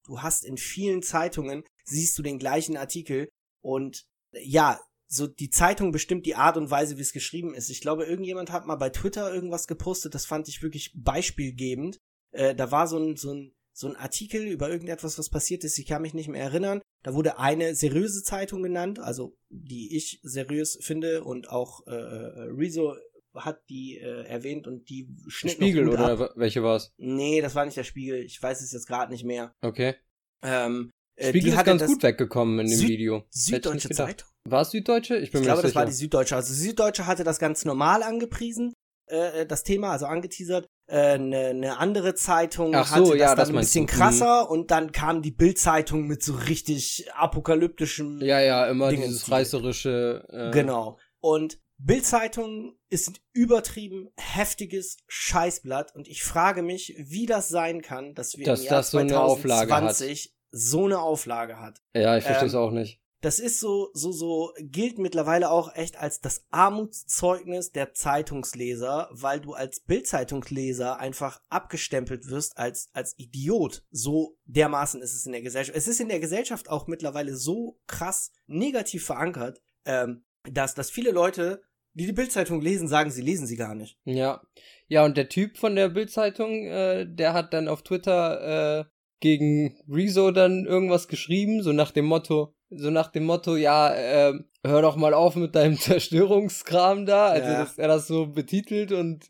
[0.06, 3.28] Du hast in vielen Zeitungen, siehst du den gleichen Artikel
[3.62, 4.06] und
[4.42, 7.70] ja, so die Zeitung bestimmt die Art und Weise, wie es geschrieben ist.
[7.70, 11.98] Ich glaube, irgendjemand hat mal bei Twitter irgendwas gepostet, das fand ich wirklich beispielgebend.
[12.32, 15.78] Äh, da war so ein, so ein so ein Artikel über irgendetwas, was passiert ist,
[15.78, 16.80] ich kann mich nicht mehr erinnern.
[17.02, 22.50] Da wurde eine seriöse Zeitung genannt, also die ich seriös finde und auch äh, äh,
[22.56, 22.96] Rezo
[23.34, 26.32] hat die äh, erwähnt und die schnitt Spiegel oder ab.
[26.36, 26.92] welche war's?
[26.98, 28.22] Nee, das war nicht der Spiegel.
[28.22, 29.52] Ich weiß es jetzt gerade nicht mehr.
[29.60, 29.96] Okay.
[30.42, 33.24] Ähm, äh, Spiegel die ist ganz gut weggekommen in dem Süd- Video.
[33.32, 33.88] Ich Süddeutsche.
[33.90, 34.28] Zeitung.
[34.48, 35.16] War es Süddeutsche?
[35.16, 36.00] Ich bin Ich mir glaube, nicht das war die sicher.
[36.04, 36.36] Süddeutsche.
[36.36, 38.72] Also Süddeutsche hatte das ganz normal angepriesen,
[39.08, 40.66] äh, das Thema, also angeteasert.
[40.86, 43.82] Eine äh, ne- ne andere Zeitung Ach so, hatte das ja, dann das ein bisschen.
[43.84, 43.86] Mhm.
[43.86, 48.20] krasser und dann kam die Bild-Zeitung mit so richtig apokalyptischem.
[48.20, 50.26] Ja, ja, immer Dingens dieses reißerische.
[50.28, 50.98] Äh, Genau.
[51.20, 58.14] Und Bild-Zeitung ist ein übertrieben heftiges Scheißblatt und ich frage mich, wie das sein kann,
[58.14, 59.80] dass wir Dass im Jahr das so eine Auflage hat.
[59.96, 61.82] 2020 so eine Auflage hat.
[61.94, 63.00] Ja, ich verstehe es Ähm, auch nicht.
[63.24, 69.40] Das ist so, so, so, gilt mittlerweile auch echt als das Armutszeugnis der Zeitungsleser, weil
[69.40, 73.82] du als Bildzeitungsleser einfach abgestempelt wirst als, als Idiot.
[73.90, 75.76] So dermaßen ist es in der Gesellschaft.
[75.76, 81.10] Es ist in der Gesellschaft auch mittlerweile so krass negativ verankert, ähm, dass, dass viele
[81.10, 81.62] Leute,
[81.94, 83.98] die die Bildzeitung lesen, sagen, sie lesen sie gar nicht.
[84.04, 84.42] Ja.
[84.86, 88.84] Ja, und der Typ von der Bildzeitung, äh, der hat dann auf Twitter äh,
[89.20, 94.34] gegen Rezo dann irgendwas geschrieben, so nach dem Motto, so nach dem Motto, ja, äh,
[94.64, 97.28] hör doch mal auf mit deinem Zerstörungskram da.
[97.28, 97.58] Also, Ja.
[97.60, 99.28] dass er das so betitelt und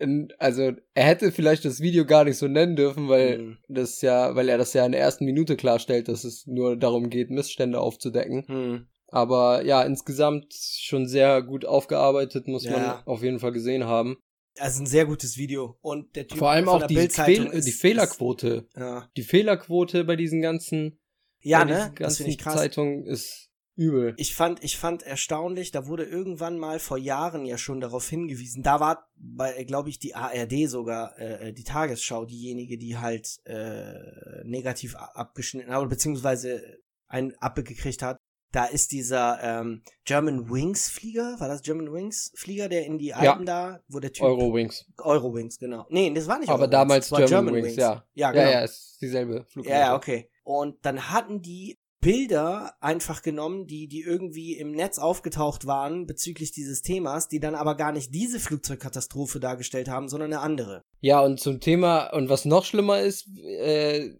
[0.00, 3.58] in, also er hätte vielleicht das Video gar nicht so nennen dürfen, weil Mhm.
[3.68, 7.10] das ja, weil er das ja in der ersten Minute klarstellt, dass es nur darum
[7.10, 8.44] geht, Missstände aufzudecken.
[8.46, 8.86] Hm.
[9.10, 12.72] Aber ja, insgesamt schon sehr gut aufgearbeitet, muss Ja.
[12.78, 14.18] man auf jeden Fall gesehen haben.
[14.60, 15.78] Also ein sehr gutes Video.
[15.80, 18.66] Und der Typ Vor allem auch die, Fehl ist- die Fehlerquote.
[18.68, 20.98] Ist, ja, Die Fehlerquote bei diesen ganzen,
[21.40, 21.74] ja ne?
[21.76, 22.54] diesen ganzen ich krass.
[22.54, 24.14] Zeitungen ist übel.
[24.16, 28.64] Ich fand, ich fand erstaunlich, da wurde irgendwann mal vor Jahren ja schon darauf hingewiesen.
[28.64, 34.42] Da war bei, glaube ich, die ARD sogar, äh, die Tagesschau, diejenige, die halt äh,
[34.44, 36.60] negativ abgeschnitten hat, oder beziehungsweise
[37.06, 38.18] einen abgekriegt hat.
[38.52, 43.12] Da ist dieser ähm, German Wings Flieger, war das German Wings Flieger, der in die
[43.12, 44.86] Alpen da, wo der Typ Eurowings.
[44.98, 45.86] Eurowings, genau.
[45.90, 48.04] Nee, das war nicht Aber Eurowings, damals war German, Wings, ja.
[48.14, 48.44] Ja, genau.
[48.44, 49.68] Ja, ja, ist dieselbe Fluggesellschaft.
[49.86, 50.30] Ja, ja, okay.
[50.44, 56.52] Und dann hatten die Bilder einfach genommen, die, die irgendwie im Netz aufgetaucht waren bezüglich
[56.52, 60.84] dieses Themas, die dann aber gar nicht diese Flugzeugkatastrophe dargestellt haben, sondern eine andere.
[61.00, 64.12] Ja, und zum Thema, und was noch schlimmer ist, äh,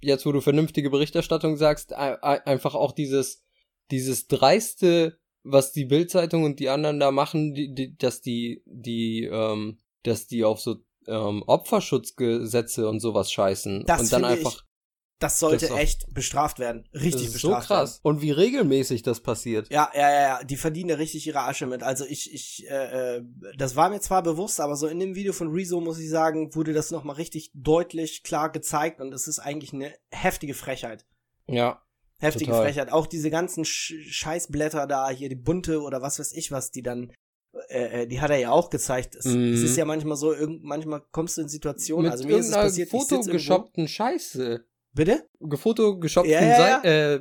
[0.00, 3.42] jetzt wo du vernünftige Berichterstattung sagst, ein- ein- einfach auch dieses,
[3.90, 9.24] dieses dreiste, was die Bildzeitung und die anderen da machen, die, die, dass die, die,
[9.30, 13.84] ähm, dass die auf so ähm, Opferschutzgesetze und sowas scheißen.
[13.86, 14.64] Das und dann finde ich einfach.
[15.20, 16.88] Das sollte Das ist echt bestraft werden.
[16.92, 18.00] Das Richtig ist so bestraft krass.
[18.02, 19.70] Und wie regelmäßig das passiert.
[19.70, 19.90] werden.
[19.94, 21.82] Ja, ja, ja, ja, die verdienen da richtig ihre Asche mit.
[21.82, 23.22] Also ich, ich, äh, äh,
[23.56, 26.54] das war mir zwar bewusst, aber so in dem Video von Rezo muss ich sagen,
[26.54, 31.06] wurde das nochmal richtig deutlich klar gezeigt und es ist eigentlich eine heftige Frechheit.
[31.46, 31.80] Ja.
[32.18, 32.64] Heftige Total.
[32.66, 32.92] Frechheit.
[32.92, 36.82] Auch diese ganzen Sch Scheißblätter da, hier die bunte oder was weiß ich was, die
[36.82, 37.12] dann,
[37.68, 39.16] äh, äh, die hat er ja auch gezeigt.
[39.16, 39.52] Es, Mhm.
[39.52, 42.48] es ist ja manchmal so, irgend, manchmal kommst du in Situationen, Mit also mir ist
[42.48, 44.64] es passiert, fotogeshopten Scheiße.
[44.92, 45.28] Bitte?
[45.40, 46.84] gefotoshoppten Ja, ja, ja.
[46.84, 47.14] Äh,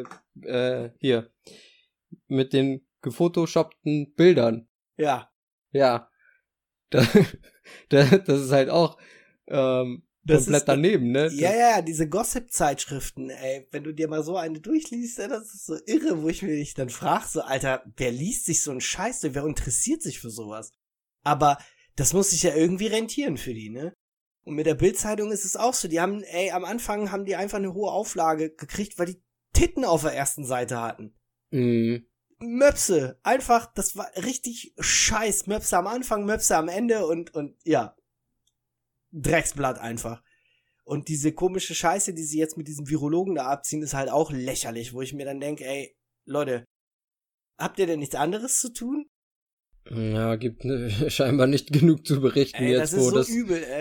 [0.00, 0.04] äh,
[0.42, 1.30] äh, hier.
[2.26, 4.68] Mit den gefotoshoppten Bildern.
[4.96, 5.30] Ja.
[5.70, 6.10] Ja.
[6.90, 7.02] Da,
[7.88, 8.98] da, das ist halt auch
[9.46, 11.28] ähm, Das komplett ist- daneben, ne?
[11.32, 15.66] Ja, ja, diese Gossip-Zeitschriften, ey, wenn du dir mal so eine durchliest, ey, das ist
[15.66, 19.22] so irre, wo ich mich dann frage, so, Alter, wer liest sich so einen Scheiß,
[19.22, 20.72] wer interessiert sich für sowas?
[21.24, 21.58] Aber
[21.96, 23.94] das muss sich ja irgendwie rentieren für die, ne?
[24.44, 27.36] Und mit der Bildzeitung ist es auch so, die haben, ey, am Anfang haben die
[27.36, 31.14] einfach eine hohe Auflage gekriegt, weil die Titten auf der ersten Seite hatten.
[31.50, 32.06] Mhm.
[32.38, 35.46] Möpse, einfach, das war richtig scheiß.
[35.46, 37.94] Möpse am Anfang, Möpse am Ende und, und, ja.
[39.12, 40.22] Drecksblatt einfach.
[40.84, 44.32] Und diese komische Scheiße, die sie jetzt mit diesem Virologen da abziehen, ist halt auch
[44.32, 45.94] lächerlich, wo ich mir dann denke, ey,
[46.24, 46.64] Leute,
[47.58, 49.06] habt ihr denn nichts anderes zu tun?
[49.88, 53.30] Ja, gibt ne, scheinbar nicht genug zu berichten Ey, jetzt, das wo so das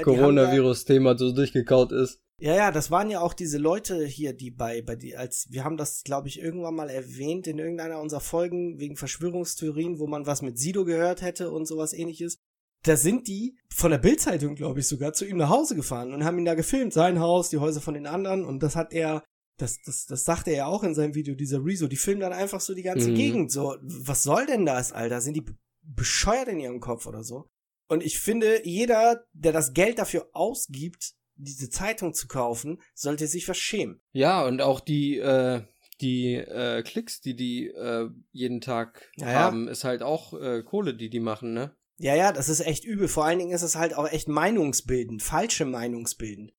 [0.04, 2.20] Coronavirus-Thema so durchgekaut ist.
[2.42, 5.66] Ja, ja, das waren ja auch diese Leute hier, die bei, bei die, als, wir
[5.66, 10.26] haben das, glaube ich, irgendwann mal erwähnt in irgendeiner unserer Folgen wegen Verschwörungstheorien, wo man
[10.26, 12.38] was mit Sido gehört hätte und sowas ähnliches.
[12.84, 16.24] Da sind die von der Bildzeitung, glaube ich, sogar zu ihm nach Hause gefahren und
[16.24, 19.24] haben ihn da gefilmt, sein Haus, die Häuser von den anderen und das hat er,
[19.58, 22.32] das, das, das sagte er ja auch in seinem Video, dieser Rezo, die filmen dann
[22.34, 23.16] einfach so die ganze Mhm.
[23.16, 25.20] Gegend, so, was soll denn das, Alter?
[25.20, 27.50] Sind die be- bescheuert in ihrem Kopf oder so?
[27.90, 33.48] Und ich finde, jeder, der das Geld dafür ausgibt, diese Zeitung zu kaufen, sollte sich
[33.50, 34.00] was schämen.
[34.14, 35.62] Ja, und auch die, äh,
[36.00, 39.34] die äh, Klicks, die die äh, jeden Tag Ja, ja.
[39.40, 41.76] haben, ist halt auch äh, Kohle, die die machen, ne?
[42.00, 43.10] Ja, ja, das ist echt übel.
[43.10, 46.54] Vor allen Dingen ist es halt auch echt meinungsbildend, falsche Meinungsbildend.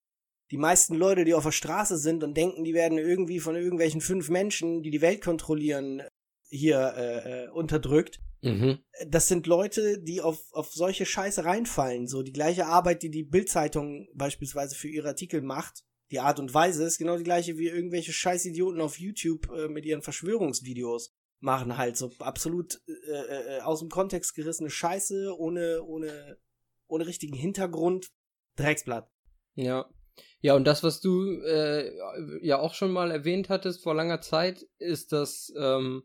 [0.50, 4.02] Die meisten Leute, die auf der Straße sind und denken, die werden irgendwie von irgendwelchen
[4.02, 6.02] fünf Menschen, die die Welt kontrollieren,
[6.48, 8.20] hier äh, äh, unterdrückt.
[8.42, 8.80] Mhm.
[9.06, 12.06] Das sind Leute, die auf, auf solche Scheiße reinfallen.
[12.06, 15.84] So die gleiche Arbeit, die die Bildzeitung beispielsweise für ihre Artikel macht.
[16.10, 19.86] Die Art und Weise ist genau die gleiche wie irgendwelche Scheißidioten auf YouTube äh, mit
[19.86, 26.38] ihren Verschwörungsvideos machen halt so absolut äh, äh, aus dem Kontext gerissene Scheiße ohne ohne
[26.86, 28.10] ohne richtigen Hintergrund
[28.56, 29.10] Drecksblatt.
[29.54, 29.88] Ja.
[30.42, 31.90] Ja, und das, was du äh,
[32.42, 36.02] ja auch schon mal erwähnt hattest vor langer Zeit, ist, dass, ähm,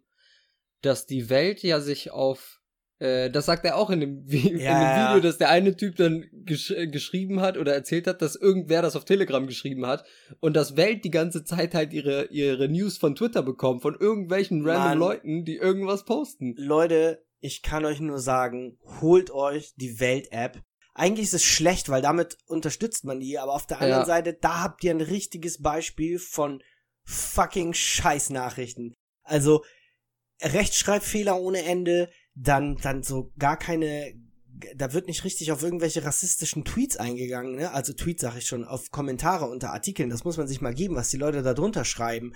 [0.82, 2.62] dass die Welt ja sich auf
[3.00, 5.20] äh, das sagt er auch in dem, Vi in dem Ja, Video, ja.
[5.20, 8.96] dass der eine Typ dann gesch äh, geschrieben hat oder erzählt hat, dass irgendwer das
[8.96, 10.06] auf Telegram geschrieben hat
[10.40, 14.66] und dass Welt die ganze Zeit halt ihre, ihre News von Twitter bekommt, von irgendwelchen
[14.68, 14.98] random Mann.
[15.00, 16.54] Leuten, die irgendwas posten.
[16.58, 20.62] Leute, ich kann euch nur sagen, holt euch die Welt-App.
[20.94, 24.06] Eigentlich ist es schlecht, weil damit unterstützt man die, aber auf der anderen Ja.
[24.06, 26.64] Seite, da habt ihr ein richtiges Beispiel von
[27.04, 28.94] fucking Scheißnachrichten.
[29.24, 29.64] Also
[30.42, 34.14] Rechtschreibfehler ohne Ende, dann, dann so gar keine,
[34.76, 37.72] da wird nicht richtig auf irgendwelche rassistischen Tweets eingegangen, ne?
[37.72, 40.96] Also Tweets sag ich schon, auf Kommentare unter Artikeln, das muss man sich mal geben,
[40.96, 42.34] was die Leute da drunter schreiben.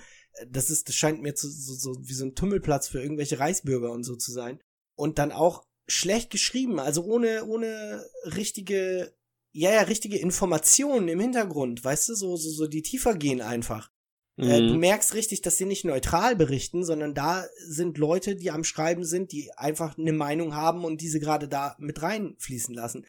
[0.48, 3.90] Das ist, das scheint mir zu, so, so wie so ein Tummelplatz für irgendwelche Reichsbürger
[3.90, 4.60] und so zu sein.
[4.94, 9.14] Und dann auch schlecht geschrieben, also ohne, ohne richtige,
[9.52, 13.90] ja, ja, richtige Informationen im Hintergrund, weißt du, so, so, so die tiefer gehen einfach.
[14.36, 14.80] Äh, du Mhm.
[14.80, 19.32] merkst richtig, dass sie nicht neutral berichten, sondern da sind Leute, die am Schreiben sind,
[19.32, 23.06] die einfach eine Meinung haben und diese gerade da mit reinfließen lassen.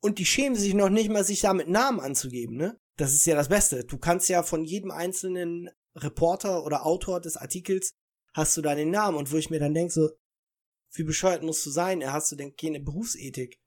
[0.00, 2.78] Und die schämen sich noch nicht mal, sich da mit Namen anzugeben, ne?
[2.96, 3.84] Das ist ja das Beste.
[3.84, 7.92] Du kannst ja von jedem einzelnen Reporter oder Autor des Artikels
[8.32, 10.08] hast du da den Namen und wo ich mir dann denk so,
[10.94, 12.00] wie bescheuert musst du sein?
[12.00, 13.58] Er hast du denn keine Berufsethik?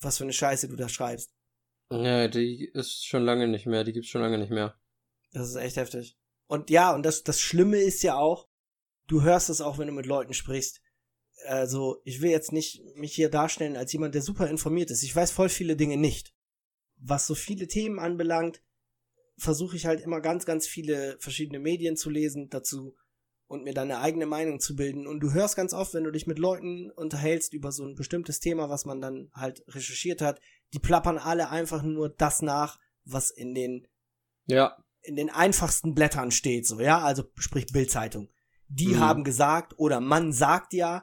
[0.00, 1.30] Was für eine Scheiße du da schreibst.
[1.92, 4.78] Ja, die ist schon lange nicht mehr, die gibt's schon lange nicht mehr.
[5.32, 6.16] Das ist echt heftig.
[6.50, 8.48] Und ja, und das, das Schlimme ist ja auch,
[9.06, 10.82] du hörst es auch, wenn du mit Leuten sprichst.
[11.46, 15.04] Also, ich will jetzt nicht mich hier darstellen als jemand, der super informiert ist.
[15.04, 16.34] Ich weiß voll viele Dinge nicht.
[16.96, 18.64] Was so viele Themen anbelangt,
[19.38, 22.96] versuche ich halt immer ganz, ganz viele verschiedene Medien zu lesen dazu
[23.46, 25.06] und mir dann eine eigene Meinung zu bilden.
[25.06, 28.40] Und du hörst ganz oft, wenn du dich mit Leuten unterhältst über so ein bestimmtes
[28.40, 30.40] Thema, was man dann halt recherchiert hat,
[30.72, 33.86] die plappern alle einfach nur das nach, was in den
[34.46, 38.28] Ja, in den einfachsten Blättern steht, so, ja, also sprich Bildzeitung.
[38.68, 39.00] Die Mhm.
[39.00, 41.02] haben gesagt, oder man sagt ja,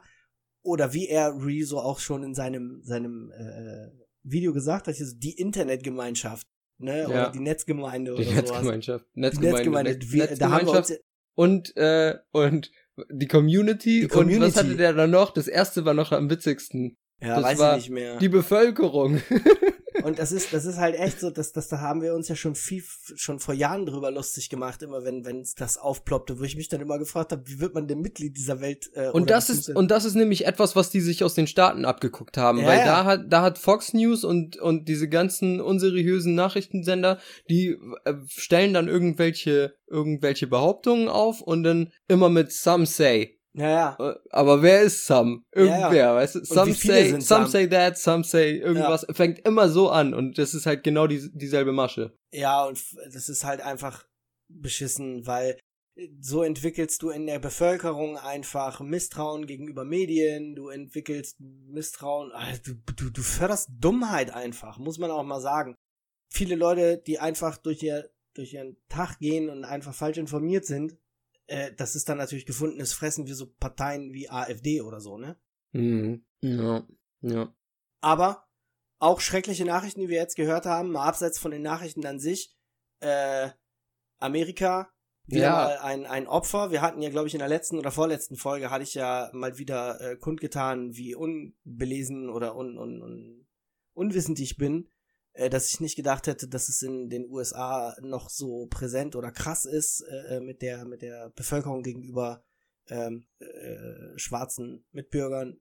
[0.62, 3.88] oder wie er Rezo auch schon in seinem, seinem äh,
[4.22, 6.46] Video gesagt hat, die Internetgemeinschaft,
[6.78, 7.30] ne, oder Ja.
[7.30, 8.42] die Netzgemeinde die oder sowas.
[8.50, 9.06] Netzgemeinschaft.
[9.14, 9.54] Die Netzgemeinde.
[9.56, 12.70] Netzgemeinde, Netz- da haben wir uns, Netzgemeinschaft und, äh, und
[13.10, 14.42] die Community, Die und Community.
[14.42, 15.32] was hatte der dann noch?
[15.32, 16.96] Das erste war noch am witzigsten.
[17.20, 18.18] ja, das weiß war ich nicht mehr.
[18.18, 19.20] Die Bevölkerung.
[20.02, 22.36] Und das ist, das ist halt echt so, dass, dass da haben wir uns ja
[22.36, 22.82] schon viel,
[23.16, 26.80] schon vor Jahren drüber lustig gemacht, immer wenn, wenn das aufploppte, wo ich mich dann
[26.80, 28.90] immer gefragt habe, wie wird man denn Mitglied dieser Welt?
[28.94, 31.84] Äh, Und das ist, und das ist nämlich etwas, was die sich aus den Staaten
[31.84, 32.84] abgeguckt haben, Ja, weil ja.
[32.84, 38.74] da hat, da hat Fox News und, und diese ganzen unseriösen Nachrichtensender, die äh, stellen
[38.74, 43.37] dann irgendwelche, irgendwelche Behauptungen auf und dann immer mit some say.
[43.54, 43.96] Ja, ja.
[43.98, 45.42] Äh, Aber wer ist some?
[45.52, 46.44] Irgendwer, Ja, weißt du?
[46.44, 49.06] Some say, some say that, some say irgendwas.
[49.10, 52.16] Fängt immer so an und das ist halt genau die, dieselbe Masche.
[52.32, 52.82] Ja, und
[53.12, 54.06] das ist halt einfach
[54.48, 55.58] beschissen, weil
[56.20, 62.74] so entwickelst du in der Bevölkerung einfach Misstrauen gegenüber Medien, du entwickelst Misstrauen, ah, du,
[62.94, 65.74] du, du förderst Dummheit einfach, muss man auch mal sagen.
[66.32, 70.96] Viele Leute, die einfach durch, ihr, durch ihren Tag gehen und einfach falsch informiert sind,
[71.48, 75.36] äh, das ist dann natürlich gefundenes Fressen wie so Parteien wie AfD oder so, ne?
[75.72, 76.24] Mhm.
[76.40, 76.86] Ja.
[77.20, 77.52] Ja.
[78.00, 78.46] Aber
[79.00, 82.56] auch schreckliche Nachrichten, die wir jetzt gehört haben, mal abseits von den Nachrichten an sich.
[83.00, 83.50] Äh,
[84.18, 84.90] Amerika
[85.28, 85.50] Wieder Ja.
[85.52, 86.70] mal ein, ein Opfer.
[86.70, 89.58] Wir hatten ja, glaube ich, in der letzten oder vorletzten Folge hatte ich ja mal
[89.58, 93.46] wieder äh, kundgetan, wie unbelesen oder un, un, un,
[93.92, 94.88] unwissend ich bin,
[95.50, 99.64] dass ich nicht gedacht hätte, dass es in den USA noch so präsent oder krass
[99.64, 102.42] ist äh, mit der mit der Bevölkerung gegenüber
[102.88, 105.60] ähm, äh, schwarzen Mitbürgern.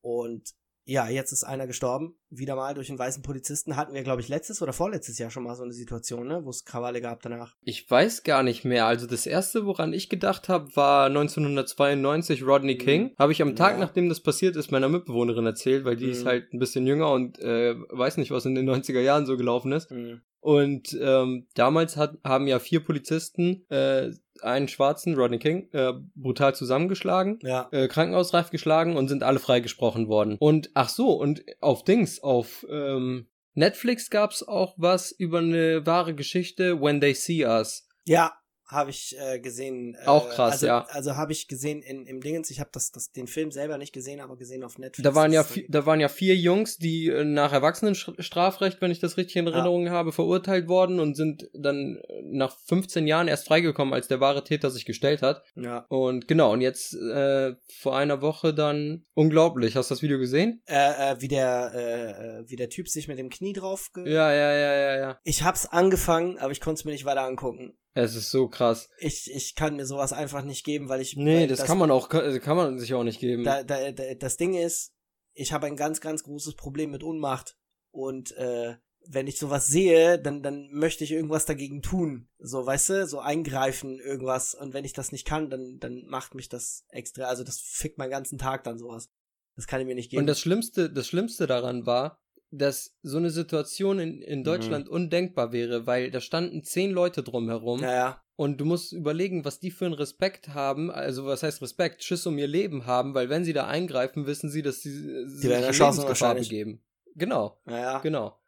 [0.00, 0.54] Und
[0.88, 3.76] ja, jetzt ist einer gestorben, wieder mal durch einen weißen Polizisten.
[3.76, 6.50] Hatten wir, glaube ich, letztes oder vorletztes Jahr schon mal so eine Situation, ne, wo
[6.50, 7.56] es Krawalle gab danach.
[7.62, 8.86] Ich weiß gar nicht mehr.
[8.86, 12.78] Also das erste, woran ich gedacht habe, war 1992 Rodney Mhm.
[12.78, 13.14] King.
[13.18, 13.78] Habe ich am Tag, Ja.
[13.80, 16.28] nachdem das passiert ist, meiner Mitbewohnerin erzählt, weil die ist Mhm.
[16.28, 19.72] halt ein bisschen jünger und äh, weiß nicht, was in den 90er Jahren so gelaufen
[19.72, 19.90] ist.
[19.90, 20.20] Mhm.
[20.46, 24.10] Und ähm, damals hat, haben ja vier Polizisten äh,
[24.42, 27.68] einen Schwarzen, Rodney King, äh, brutal zusammengeschlagen, Ja.
[27.72, 30.36] äh, krankenhausreif geschlagen und sind alle freigesprochen worden.
[30.38, 36.14] Und ach so, und auf Dings, auf ähm, Netflix gab's auch was über eine wahre
[36.14, 37.88] Geschichte, When They See Us.
[38.04, 38.32] Ja,
[38.66, 39.94] habe ich äh, gesehen.
[39.94, 40.84] Äh, Auch krass, also, ja.
[40.90, 42.50] Also habe ich gesehen in, im Dingens.
[42.50, 45.04] Ich habe das, das, den Film selber nicht gesehen, aber gesehen auf Netflix.
[45.08, 48.80] Da waren ja, Das ist vi- da waren ja vier Jungs, die äh, nach Erwachsenenstrafrecht,
[48.80, 53.06] wenn ich das richtig in Erinnerung habe, verurteilt worden und sind dann äh, nach 15
[53.06, 55.42] Jahren erst freigekommen, als der wahre Täter sich gestellt hat.
[55.54, 55.86] Ja.
[55.88, 59.76] Und genau, und jetzt äh, vor einer Woche dann unglaublich.
[59.76, 60.62] Hast du das Video gesehen?
[60.66, 63.90] Äh, äh, wie der, äh, äh, wie der Typ sich mit dem Knie drauf.
[63.96, 65.18] Ja, ja, ja, ja, ja.
[65.22, 67.76] Ich hab's angefangen, aber ich konnte es mir nicht weiter angucken.
[67.96, 68.90] Es ist so krass.
[68.98, 71.16] Ich, ich kann mir sowas einfach nicht geben, weil ich.
[71.16, 73.42] Nee, weil das, kann man auch, kann kann man sich auch nicht geben.
[73.42, 74.92] Da, da, da, das Ding ist,
[75.32, 77.56] ich habe ein ganz, ganz großes Problem mit Unmacht.
[77.90, 82.28] Und äh, wenn ich sowas sehe, dann, dann möchte ich irgendwas dagegen tun.
[82.38, 84.54] So, weißt du, so eingreifen, irgendwas.
[84.54, 87.24] Und wenn ich das nicht kann, dann, dann macht mich das extra.
[87.24, 89.08] Also das fickt meinen ganzen Tag dann sowas.
[89.54, 90.20] Das kann ich mir nicht geben.
[90.20, 92.20] Und das Schlimmste, das Schlimmste daran war,
[92.58, 97.80] dass so eine Situation in, in Deutschland undenkbar wäre, weil da standen zehn Leute drumherum
[97.80, 102.04] naja, und du musst überlegen, was die für einen Respekt haben, also was heißt Respekt,
[102.04, 105.26] Schiss um ihr Leben haben, weil wenn sie da eingreifen, wissen sie, dass sie, sie
[105.26, 106.82] sich werden in erschossen Lebensgefahr begeben.
[107.14, 107.98] Genau, naja.
[108.00, 108.38] genau.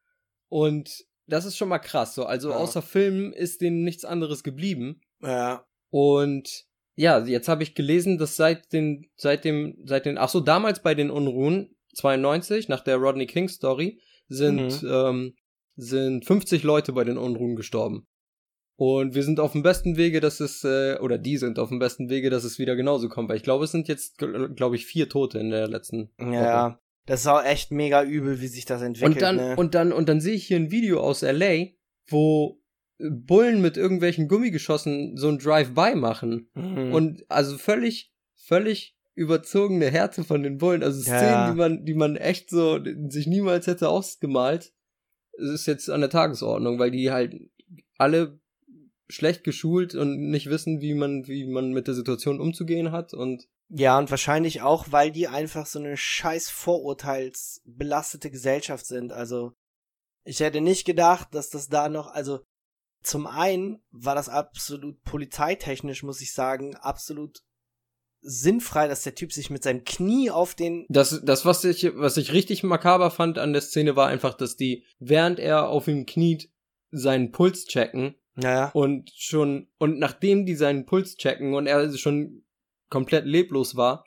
[0.48, 2.24] Und das ist schon mal krass so.
[2.24, 2.56] Also Ja.
[2.56, 5.00] außer Filmen ist denen nichts anderes geblieben.
[5.22, 5.66] Ja.
[5.90, 10.40] Und ja, jetzt habe ich gelesen, dass seit den, seit dem, seit den, ach so,
[10.40, 14.88] damals bei den Unruhen, 92, nach der Rodney King Story, sind, Mhm.
[14.90, 15.34] ähm,
[15.76, 18.06] sind 50 Leute bei den Unruhen gestorben.
[18.76, 21.80] Und wir sind auf dem besten Wege, dass es, äh, oder die sind auf dem
[21.80, 23.28] besten Wege, dass es wieder genauso kommt.
[23.28, 26.34] Weil ich glaube, es sind jetzt, glaube ich, vier Tote in der letzten Woche.
[26.34, 26.80] Ja.
[27.06, 29.14] Das ist auch echt mega übel, wie sich das entwickelt.
[29.14, 29.56] Und dann, ne?
[29.56, 31.68] und dann, und dann sehe ich hier ein Video aus LA,
[32.08, 32.60] wo
[32.98, 36.50] Bullen mit irgendwelchen Gummigeschossen so ein Drive-by machen.
[36.54, 36.92] Mhm.
[36.92, 40.82] Und also völlig, völlig überzogene Härte von den Bullen.
[40.82, 41.50] Also Szenen, Ja.
[41.50, 42.78] die man, die man echt so
[43.08, 44.72] sich niemals hätte ausgemalt.
[45.32, 47.34] Ist jetzt an der Tagesordnung, weil die halt
[47.96, 48.40] alle
[49.08, 53.48] schlecht geschult und nicht wissen, wie man, wie man mit der Situation umzugehen hat und
[53.70, 59.12] Ja, und wahrscheinlich auch, weil die einfach so eine scheiß vorurteilsbelastete Gesellschaft sind.
[59.12, 59.52] Also,
[60.24, 62.40] ich hätte nicht gedacht, dass das da noch, also,
[63.02, 67.40] zum einen war das absolut polizeitechnisch, muss ich sagen, absolut
[68.20, 72.16] sinnfrei, dass der Typ sich mit seinem Knie auf den, Das, das, was ich, was
[72.16, 76.06] ich richtig makaber fand an der Szene, war einfach, dass die, während er auf ihm
[76.06, 76.50] kniet,
[76.90, 82.44] seinen Puls checken naja, und schon, und nachdem die seinen Puls checken und er schon
[82.88, 84.04] komplett leblos war,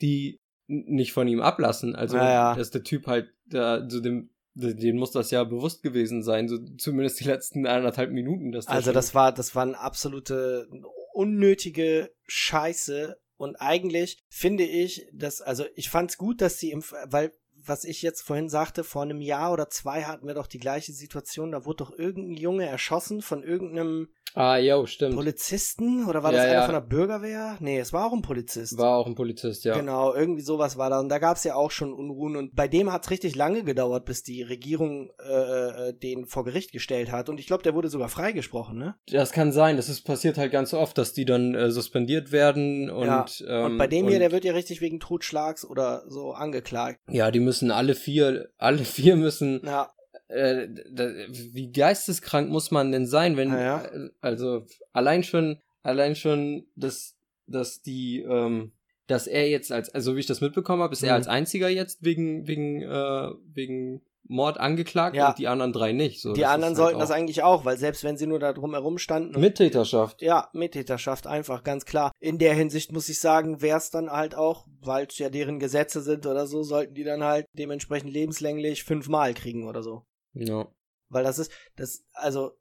[0.00, 1.94] die nicht von ihm ablassen.
[1.94, 2.54] Also, Ja, ja.
[2.54, 6.58] dass der Typ halt, da, so dem, denen muss das ja bewusst gewesen sein, so
[6.78, 8.52] zumindest die letzten eineinhalb Minuten.
[8.52, 10.68] Dass der also das war, das war eine absolute
[11.12, 13.18] unnötige Scheiße.
[13.42, 18.00] Und eigentlich finde ich, dass, also ich fand's gut, dass sie im, weil, was ich
[18.00, 21.64] jetzt vorhin sagte, vor einem Jahr oder zwei hatten wir doch die gleiche Situation, da
[21.64, 25.14] wurde doch irgendein Junge erschossen von irgendeinem Ah, jo, stimmt.
[25.14, 26.64] Polizisten oder war Ja, das einer ja.
[26.64, 27.56] von der Bürgerwehr?
[27.60, 28.78] Nee, es war auch ein Polizist.
[28.78, 29.76] War auch ein Polizist, ja.
[29.76, 31.00] Genau, irgendwie sowas war da.
[31.00, 32.36] Und da gab's ja auch schon Unruhen.
[32.36, 36.72] Und bei dem hat's richtig lange gedauert, bis die Regierung äh, äh, den vor Gericht
[36.72, 37.28] gestellt hat.
[37.28, 38.94] Und ich glaube, der wurde sogar freigesprochen, ne?
[39.10, 42.90] Das kann sein, das ist passiert halt ganz oft, dass die dann äh, suspendiert werden
[42.90, 46.04] und Ja, ähm, und bei dem hier, und- der wird ja richtig wegen Totschlags oder
[46.08, 47.00] so angeklagt.
[47.08, 49.90] ja, die müssen alle vier, alle vier müssen Ja,
[50.32, 56.14] äh, da, wie geisteskrank muss man denn sein, wenn Ja, äh, also allein schon allein
[56.16, 57.16] schon dass
[57.46, 58.72] dass die ähm,
[59.08, 61.16] dass er jetzt als also wie ich das mitbekommen habe, ist er Mhm.
[61.16, 65.30] als einziger jetzt wegen wegen äh, wegen Mord angeklagt Ja.
[65.30, 66.22] und die anderen drei nicht.
[66.22, 68.72] So, die anderen halt sollten das eigentlich auch, weil selbst wenn sie nur da drum
[68.72, 69.38] herum standen.
[69.38, 70.22] Mittäterschaft.
[70.22, 72.12] ja, Mittäterschaft einfach, ganz klar.
[72.20, 76.00] In der Hinsicht muss ich sagen, wär's dann halt auch, weil es ja deren Gesetze
[76.00, 80.04] sind oder so, sollten die dann halt dementsprechend lebenslänglich fünfmal kriegen oder so.
[80.34, 80.68] Ja.
[81.08, 82.52] Weil das ist, das, also,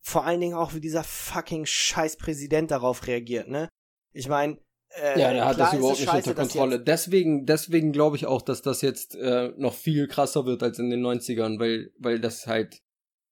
[0.00, 3.68] vor allen Dingen auch, wie dieser fucking scheiß Präsident darauf reagiert, ne?
[4.12, 4.58] Ich meine,
[4.90, 6.80] äh, ja, der hat das überhaupt nicht unter Kontrolle.
[6.80, 10.90] Deswegen, deswegen glaube ich auch, dass das jetzt äh, noch viel krasser wird als in
[10.90, 12.82] den 90ern, weil, weil das halt,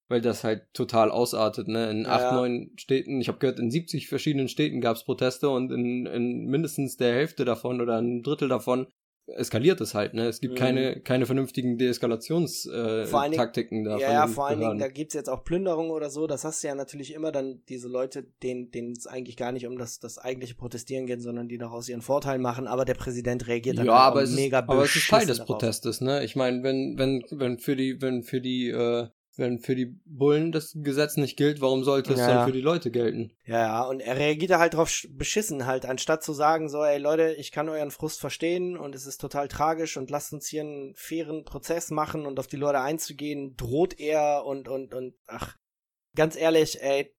[0.08, 1.90] weil das halt total ausartet, ne?
[1.90, 5.50] In Ja, acht, neun Städten, ich habe gehört, in 70 verschiedenen Städten gab es Proteste
[5.50, 8.86] und in, in mindestens der Hälfte davon oder ein Drittel davon
[9.36, 10.26] eskaliert es halt, ne?
[10.26, 10.58] Es gibt Mhm.
[10.58, 13.98] keine, keine vernünftigen Deeskalationstaktiken äh, da.
[13.98, 16.26] Ja, ja, vor allen Dingen, da gibt's jetzt auch Plünderungen oder so.
[16.26, 19.66] Das hast du ja natürlich immer dann diese Leute, denen denen es eigentlich gar nicht
[19.66, 22.66] um das, das eigentliche Protestieren geht, sondern die daraus ihren Vorteil machen.
[22.66, 25.38] Aber der Präsident reagiert dann ja, aber es, ist, mega aber es ist Teil des
[25.38, 25.58] darauf.
[25.58, 26.24] Protestes, ne?
[26.24, 29.08] Ich meine, wenn, wenn, wenn für die, wenn für die, äh,
[29.38, 32.60] wenn für die Bullen das Gesetz nicht gilt, warum sollte es Ja, dann für die
[32.60, 33.32] Leute gelten?
[33.46, 36.82] Ja, ja, und er reagiert da halt drauf sch- beschissen halt, anstatt zu sagen, so,
[36.84, 40.48] ey Leute, ich kann euren Frust verstehen und es ist total tragisch und lasst uns
[40.48, 45.14] hier einen fairen Prozess machen und auf die Leute einzugehen, droht er und, und, und,
[45.26, 45.56] ach,
[46.14, 47.14] ganz ehrlich, ey,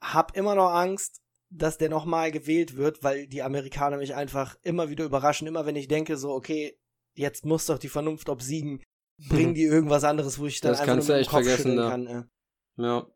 [0.00, 4.90] hab immer noch Angst, dass der nochmal gewählt wird, weil die Amerikaner mich einfach immer
[4.90, 6.76] wieder überraschen, immer wenn ich denke, so, okay,
[7.14, 8.80] jetzt muss doch die Vernunft obsiegen,
[9.28, 11.30] bringen die irgendwas anderes, wo ich dann Das einfach kannst nur du mit dem echt
[11.30, 11.90] Kopf vergessen, da.
[11.90, 12.06] kann.
[12.06, 12.82] Äh.
[12.82, 13.06] Ja.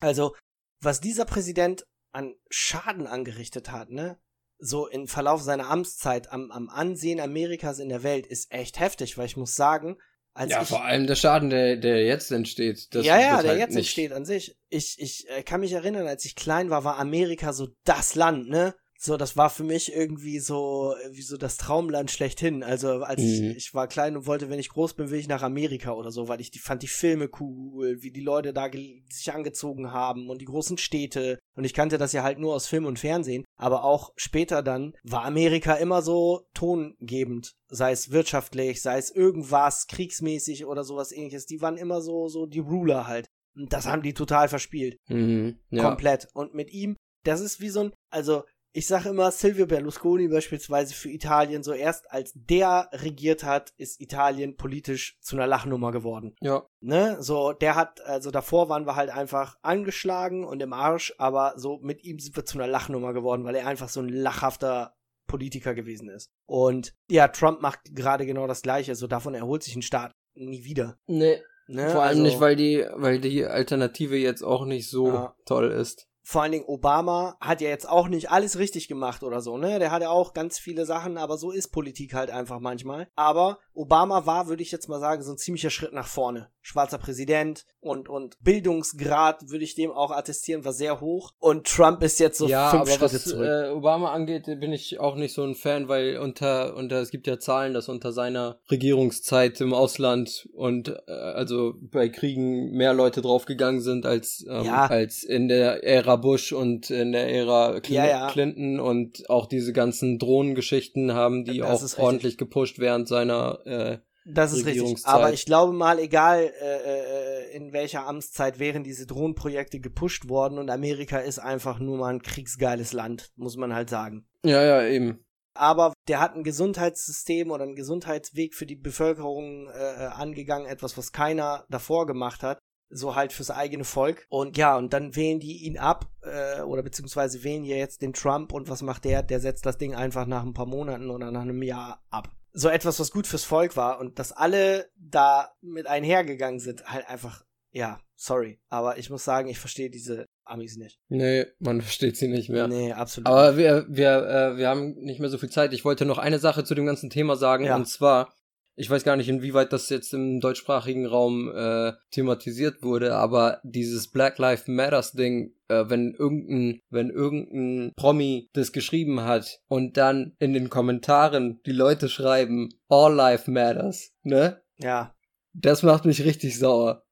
[0.00, 0.34] Also,
[0.80, 4.18] was dieser Präsident an Schaden angerichtet hat, ne?
[4.58, 9.16] So im Verlauf seiner Amtszeit am, am Ansehen Amerikas in der Welt ist echt heftig,
[9.16, 9.96] weil ich muss sagen,
[10.34, 10.68] als ja, ich.
[10.68, 12.94] vor allem der Schaden, der, der jetzt entsteht.
[12.94, 14.56] Das ja, ja, wird der halt jetzt nicht, entsteht an sich.
[14.68, 18.48] Ich, ich äh, kann mich erinnern, als ich klein war, war Amerika so das Land,
[18.48, 18.74] ne?
[19.02, 22.62] So, das war für mich irgendwie so, wie so das Traumland schlechthin.
[22.62, 23.26] Also, als Mhm.
[23.52, 26.10] ich, ich war klein und wollte, wenn ich groß bin, will ich nach Amerika oder
[26.10, 28.68] so, weil ich die, fand die Filme cool, wie die Leute da
[29.08, 31.38] sich angezogen haben und die großen Städte.
[31.56, 33.44] Und ich kannte das ja halt nur aus Film und Fernsehen.
[33.56, 37.54] Aber auch später dann war Amerika immer so tongebend.
[37.68, 41.46] Sei es wirtschaftlich, sei es irgendwas, kriegsmäßig oder sowas ähnliches.
[41.46, 43.28] Die waren immer so, so die Ruler halt.
[43.56, 44.98] Und das haben die total verspielt.
[45.08, 45.58] Mhm.
[45.70, 45.84] Ja.
[45.84, 46.28] Komplett.
[46.34, 50.94] Und mit ihm, das ist wie so ein, also ich sage immer, Silvio Berlusconi beispielsweise
[50.94, 56.34] für Italien, so erst als der regiert hat, ist Italien politisch zu einer Lachnummer geworden.
[56.40, 56.66] Ja.
[56.80, 61.54] Ne, so, der hat, also davor waren wir halt einfach angeschlagen und im Arsch, aber
[61.56, 64.94] so mit ihm sind wir zu einer Lachnummer geworden, weil er einfach so ein lachhafter
[65.26, 66.28] Politiker gewesen ist.
[66.46, 70.64] Und ja, Trump macht gerade genau das Gleiche, so davon erholt sich ein Staat nie
[70.64, 70.96] wieder.
[71.06, 71.42] Nee.
[71.66, 71.88] Ne?
[71.90, 75.34] Vor allem also, nicht, weil die, weil die Alternative jetzt auch nicht so Ja.
[75.46, 76.08] toll ist.
[76.22, 79.78] Vor allen Dingen Obama hat ja jetzt auch nicht alles richtig gemacht oder so, ne?
[79.78, 83.08] Der hat ja auch ganz viele Sachen, aber so ist Politik halt einfach manchmal.
[83.16, 86.50] Aber Obama war, würde ich jetzt mal sagen, so ein ziemlicher Schritt nach vorne.
[86.62, 91.32] Schwarzer Präsident und, und Bildungsgrad würde ich dem auch attestieren, war sehr hoch.
[91.38, 93.46] Und Trump ist jetzt so ja, fünf aber Schritte was zurück.
[93.48, 97.26] äh, Obama angeht, bin ich auch nicht so ein Fan, weil unter, unter es gibt
[97.26, 103.22] ja Zahlen, dass unter seiner Regierungszeit im Ausland und äh, also bei Kriegen mehr Leute
[103.22, 104.86] draufgegangen sind als ähm, Ja.
[104.86, 108.30] als in der Ära Bush und in der Ära Cl Ja.
[108.30, 113.98] Clinton und auch diese ganzen Drohnengeschichten haben die Das auch ordentlich gepusht während seiner äh,
[114.34, 115.06] Das ist richtig.
[115.06, 120.58] Aber ich glaube mal, egal äh, äh, in welcher Amtszeit wären diese Drohnenprojekte gepusht worden
[120.58, 124.26] und Amerika ist einfach nur mal ein kriegsgeiles Land, muss man halt sagen.
[124.44, 125.24] ja ja eben
[125.54, 131.12] aber der hat ein Gesundheitssystem oder einen Gesundheitsweg für die Bevölkerung äh, angegangen, etwas, was
[131.12, 132.58] keiner davor gemacht hat.
[132.92, 134.26] So halt fürs eigene Volk.
[134.30, 138.12] Und ja, und dann wählen die ihn ab, äh, oder beziehungsweise wählen ja jetzt den
[138.12, 139.22] Trump und was macht der?
[139.22, 142.30] Der setzt das Ding einfach nach ein paar Monaten oder nach einem Jahr ab.
[142.52, 147.08] So etwas, was gut fürs Volk war und dass alle da mit einhergegangen sind, halt
[147.08, 148.60] einfach, ja, sorry.
[148.68, 150.98] Aber ich muss sagen, ich verstehe diese Amis nicht.
[151.08, 153.26] nee man versteht sie nicht mehr Nee, absolut.
[153.28, 155.72] Aber wir, wir, äh, wir haben nicht mehr so viel Zeit.
[155.72, 157.64] Ich wollte noch eine Sache zu dem ganzen Thema sagen.
[157.64, 157.76] Ja.
[157.76, 158.32] Und zwar,
[158.80, 164.08] ich weiß gar nicht, inwieweit das jetzt im deutschsprachigen Raum äh, thematisiert wurde, aber dieses
[164.08, 170.34] Black Lives Matters Ding, äh, wenn irgendein, wenn irgendein Promi das geschrieben hat und dann
[170.38, 174.62] in den Kommentaren die Leute schreiben, All Life Matters, ne?
[174.78, 175.14] ja,
[175.52, 177.04] Das macht mich richtig sauer.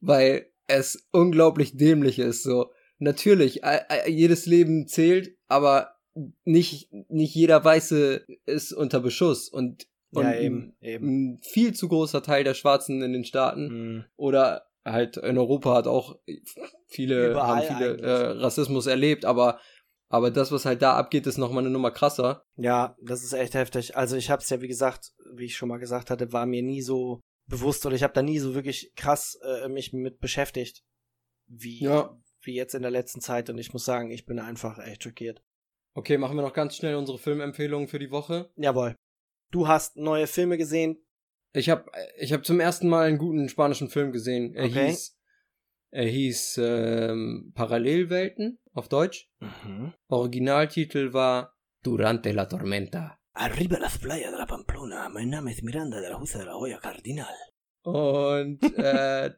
[0.00, 2.70] Weil es unglaublich dämlich ist, so.
[2.98, 3.60] Natürlich,
[4.06, 5.96] jedes Leben zählt, aber
[6.44, 11.06] nicht, nicht jeder Weiße ist unter Beschuss und, und ja, eben, eben.
[11.34, 14.04] ein viel zu großer Teil der Schwarzen in den Staaten Mhm.
[14.16, 16.18] oder halt in Europa hat auch
[16.88, 19.58] viele, Überall haben viele äh, Rassismus erlebt, aber,
[20.08, 22.44] aber das, was halt da abgeht, ist nochmal eine Nummer krasser.
[22.56, 23.96] Ja, das ist echt heftig.
[23.96, 26.62] Also ich habe es ja, wie gesagt, wie ich schon mal gesagt hatte, war mir
[26.62, 30.82] nie so bewusst oder ich habe da nie so wirklich krass äh, mich mit beschäftigt,
[31.46, 32.16] wie, Ja.
[32.42, 33.48] wie jetzt in der letzten Zeit.
[33.50, 35.42] Und ich muss sagen, ich bin einfach echt schockiert.
[35.94, 38.50] Okay, machen wir noch ganz schnell unsere Filmempfehlungen für die Woche.
[38.56, 38.96] Jawohl.
[39.54, 40.98] Du hast neue Filme gesehen.
[41.52, 41.84] Ich habe
[42.18, 44.52] ich hab zum ersten Mal einen guten spanischen Film gesehen.
[44.54, 44.88] Er Okay.
[44.88, 45.16] hieß
[45.92, 49.30] Er hieß ähm, Parallelwelten auf Deutsch.
[49.38, 49.92] Mhm.
[50.08, 53.16] Originaltitel war Durante la Tormenta.
[53.34, 55.08] Arriba las playas de la Pamplona.
[55.08, 57.36] Mein Name ist Miranda de la Husa de la Hoya Cardinal.
[57.84, 59.30] Und äh,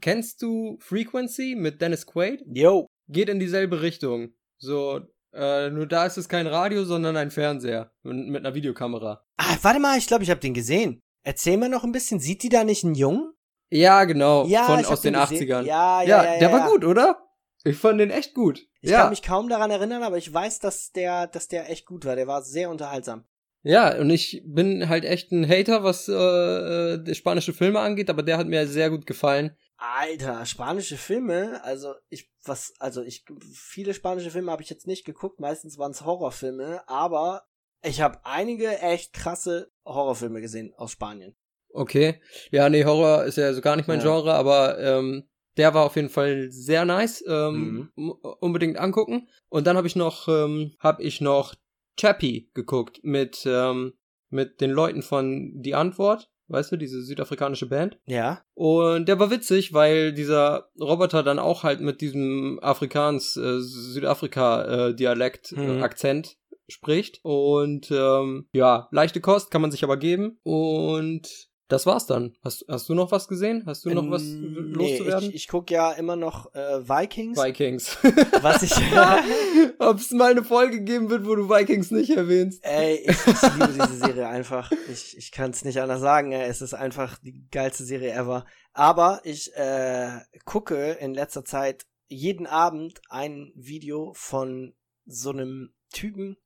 [0.00, 2.42] kennst du Frequency mit Dennis Quaid?
[2.52, 2.88] Yo.
[3.08, 4.34] Geht in dieselbe Richtung.
[4.58, 5.02] So,
[5.34, 9.24] äh, nur da ist es kein Radio, sondern ein Fernseher mit, mit einer Videokamera.
[9.36, 11.00] Ah, warte mal, ich glaube, ich habe den gesehen.
[11.22, 12.20] Erzähl mir noch ein bisschen.
[12.20, 13.32] Sieht die da nicht einen Jungen?
[13.70, 14.46] Ja, genau.
[14.46, 15.48] Ja, von aus den den gesehen.
[15.48, 15.62] 80ern.
[15.62, 17.18] Ja, ja, ja, ja, der ja, war gut, oder?
[17.64, 18.66] Ich fand den echt gut.
[18.80, 22.04] Ich kann mich kaum daran erinnern, aber ich weiß, dass der, dass der echt gut
[22.04, 22.16] war.
[22.16, 23.24] Der war sehr unterhaltsam.
[23.62, 28.24] Ja, und ich bin halt echt ein Hater, was äh, äh, spanische Filme angeht, aber
[28.24, 29.56] der hat mir sehr gut gefallen.
[29.84, 35.04] Alter, spanische Filme, also ich was, also ich viele spanische Filme habe ich jetzt nicht
[35.04, 37.42] geguckt, meistens waren es Horrorfilme, aber
[37.84, 41.34] ich habe einige echt krasse Horrorfilme gesehen aus Spanien.
[41.74, 42.20] Okay.
[42.50, 44.04] Ja, nee, Horror ist ja so gar nicht mein Ja.
[44.04, 47.24] Genre, aber ähm, der war auf jeden Fall sehr nice.
[47.26, 48.10] Ähm, um-
[48.40, 49.28] Unbedingt angucken.
[49.48, 51.54] Und dann habe ich noch, ähm, habe ich noch
[51.98, 53.94] Chappie geguckt mit, ähm,
[54.30, 56.30] mit den Leuten von Die Antwort.
[56.52, 57.98] Weißt du, diese südafrikanische Band.
[58.06, 58.42] Ja.
[58.54, 65.52] Und der war witzig, weil dieser Roboter dann auch halt mit diesem Afrikaans, äh, Südafrika-Dialekt,
[65.52, 65.82] äh, Mhm.
[65.82, 66.36] Akzent
[66.68, 67.20] spricht.
[67.22, 70.38] Und ähm, ja, leichte Kost kann man sich aber geben.
[70.42, 72.36] Und das war's dann.
[72.44, 73.64] Hast, hast du noch was gesehen?
[73.66, 75.20] Hast du noch was Ähm, loszuwerden?
[75.28, 77.38] Nee, ich, ich gucke ja immer noch äh, Vikings.
[77.38, 77.96] Vikings.
[78.42, 78.72] was ich
[79.78, 82.62] Ob es mal eine Folge geben wird, wo du Vikings nicht erwähnst.
[82.64, 84.70] Ey, ich, ich liebe diese Serie einfach.
[84.90, 86.32] Ich, ich kann es nicht anders sagen.
[86.32, 88.44] Es ist einfach die geilste Serie ever.
[88.74, 94.74] Aber ich äh, gucke in letzter Zeit jeden Abend ein Video von
[95.06, 96.36] so einem Typen.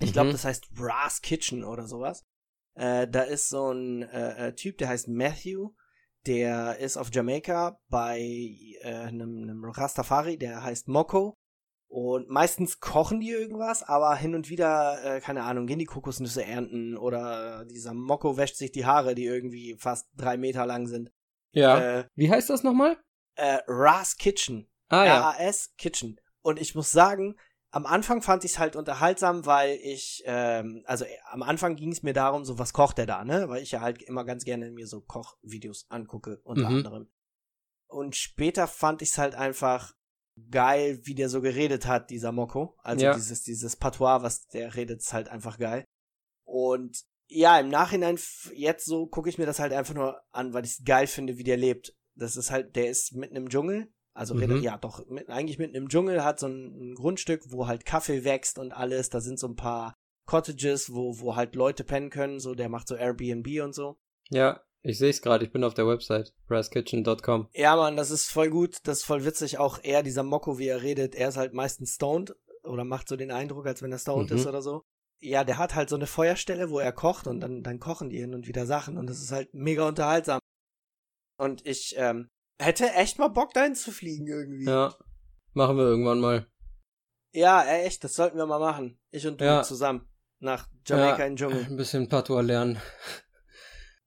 [0.00, 0.32] Ich glaube, Mhm.
[0.32, 2.24] das heißt Brass Kitchen oder sowas.
[2.74, 5.70] Äh, da ist so ein äh, äh, Typ, der heißt Matthew.
[6.26, 8.20] Der ist auf Jamaika bei
[8.82, 11.36] äh, einem, einem Rastafari, der heißt Moko.
[11.88, 16.44] Und meistens kochen die irgendwas, aber hin und wieder, äh, keine Ahnung, gehen die Kokosnüsse
[16.44, 21.12] ernten oder dieser Mokko wäscht sich die Haare, die irgendwie fast drei Meter lang sind.
[21.50, 21.98] Ja.
[21.98, 22.96] Äh, Wie heißt das nochmal?
[23.36, 24.68] äh, Ras Kitchen.
[24.88, 25.16] Ah ja.
[25.16, 26.20] R-A-S Kitchen.
[26.42, 27.36] Und ich muss sagen,
[27.74, 31.90] am Anfang fand ich es halt unterhaltsam, weil ich, ähm, also äh, am Anfang ging
[31.90, 33.48] es mir darum, so was kocht er da, ne?
[33.48, 36.76] Weil ich ja halt immer ganz gerne mir so Kochvideos angucke, unter Mhm.
[36.76, 37.10] anderem.
[37.88, 39.94] Und später fand ich es halt einfach
[40.50, 42.76] geil, wie der so geredet hat, dieser Mokko.
[42.82, 43.14] Also Ja.
[43.14, 45.84] dieses, dieses Patois, was der redet, ist halt einfach geil.
[46.44, 48.18] Und ja, im Nachhinein,
[48.54, 51.38] jetzt so gucke ich mir das halt einfach nur an, weil ich es geil finde,
[51.38, 51.94] wie der lebt.
[52.14, 53.90] Das ist halt, der ist mitten im Dschungel.
[54.14, 54.40] Also, Mhm.
[54.40, 57.84] redet- ja, doch, mit, eigentlich mitten im Dschungel, hat so ein, ein Grundstück, wo halt
[57.86, 59.08] Kaffee wächst und alles.
[59.08, 59.94] Da sind so ein paar
[60.26, 62.38] Cottages, wo, wo halt Leute pennen können.
[62.40, 63.96] So, der macht so Airbnb und so.
[64.30, 65.44] Ja, ich sehe es gerade.
[65.44, 66.32] Ich bin auf der Website.
[66.46, 67.48] brasskitchen.com.
[67.54, 68.76] Ja, Mann, das ist voll gut.
[68.84, 69.58] Das ist voll witzig.
[69.58, 72.34] Auch er, dieser Mokko, wie er redet, er ist halt meistens stoned
[72.64, 74.36] oder macht so den Eindruck, als wenn er stoned Mhm.
[74.36, 74.82] ist oder so.
[75.20, 78.18] Ja, der hat halt so eine Feuerstelle, wo er kocht und dann, dann kochen die
[78.18, 80.40] hin und wieder Sachen und das ist halt mega unterhaltsam.
[81.38, 82.28] Und ich ähm,
[82.62, 84.64] hätte echt mal Bock, dahin zu fliegen irgendwie.
[84.64, 84.94] Ja.
[85.54, 86.46] Machen wir irgendwann mal.
[87.32, 88.98] Ja, echt, das sollten wir mal machen.
[89.10, 89.62] Ich und du Ja.
[89.62, 90.08] zusammen.
[90.38, 91.64] Nach Jamaika ja, in den Dschungel.
[91.66, 92.80] Ein bisschen Patois lernen.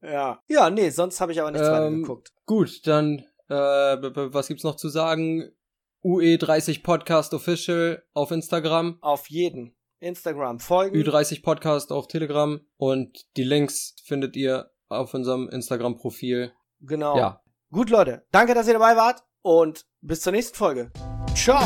[0.02, 0.40] Ja.
[0.48, 2.34] Ja, nee, sonst habe ich aber nichts weiter Ähm, geguckt.
[2.46, 5.52] Gut, dann, äh, was gibt's noch zu sagen?
[6.04, 9.76] UE30 Podcast Official auf Instagram, Auf jeden.
[10.00, 10.96] Instagram folgen.
[10.96, 16.52] Ü30 Podcast auf Telegram und die Links findet ihr auf unserem Instagram-Profil.
[16.82, 17.18] Genau.
[17.18, 17.42] Ja.
[17.72, 18.26] Gut, Leute.
[18.32, 20.92] Danke, dass ihr dabei wart und bis zur nächsten Folge.
[21.36, 21.64] Ciao.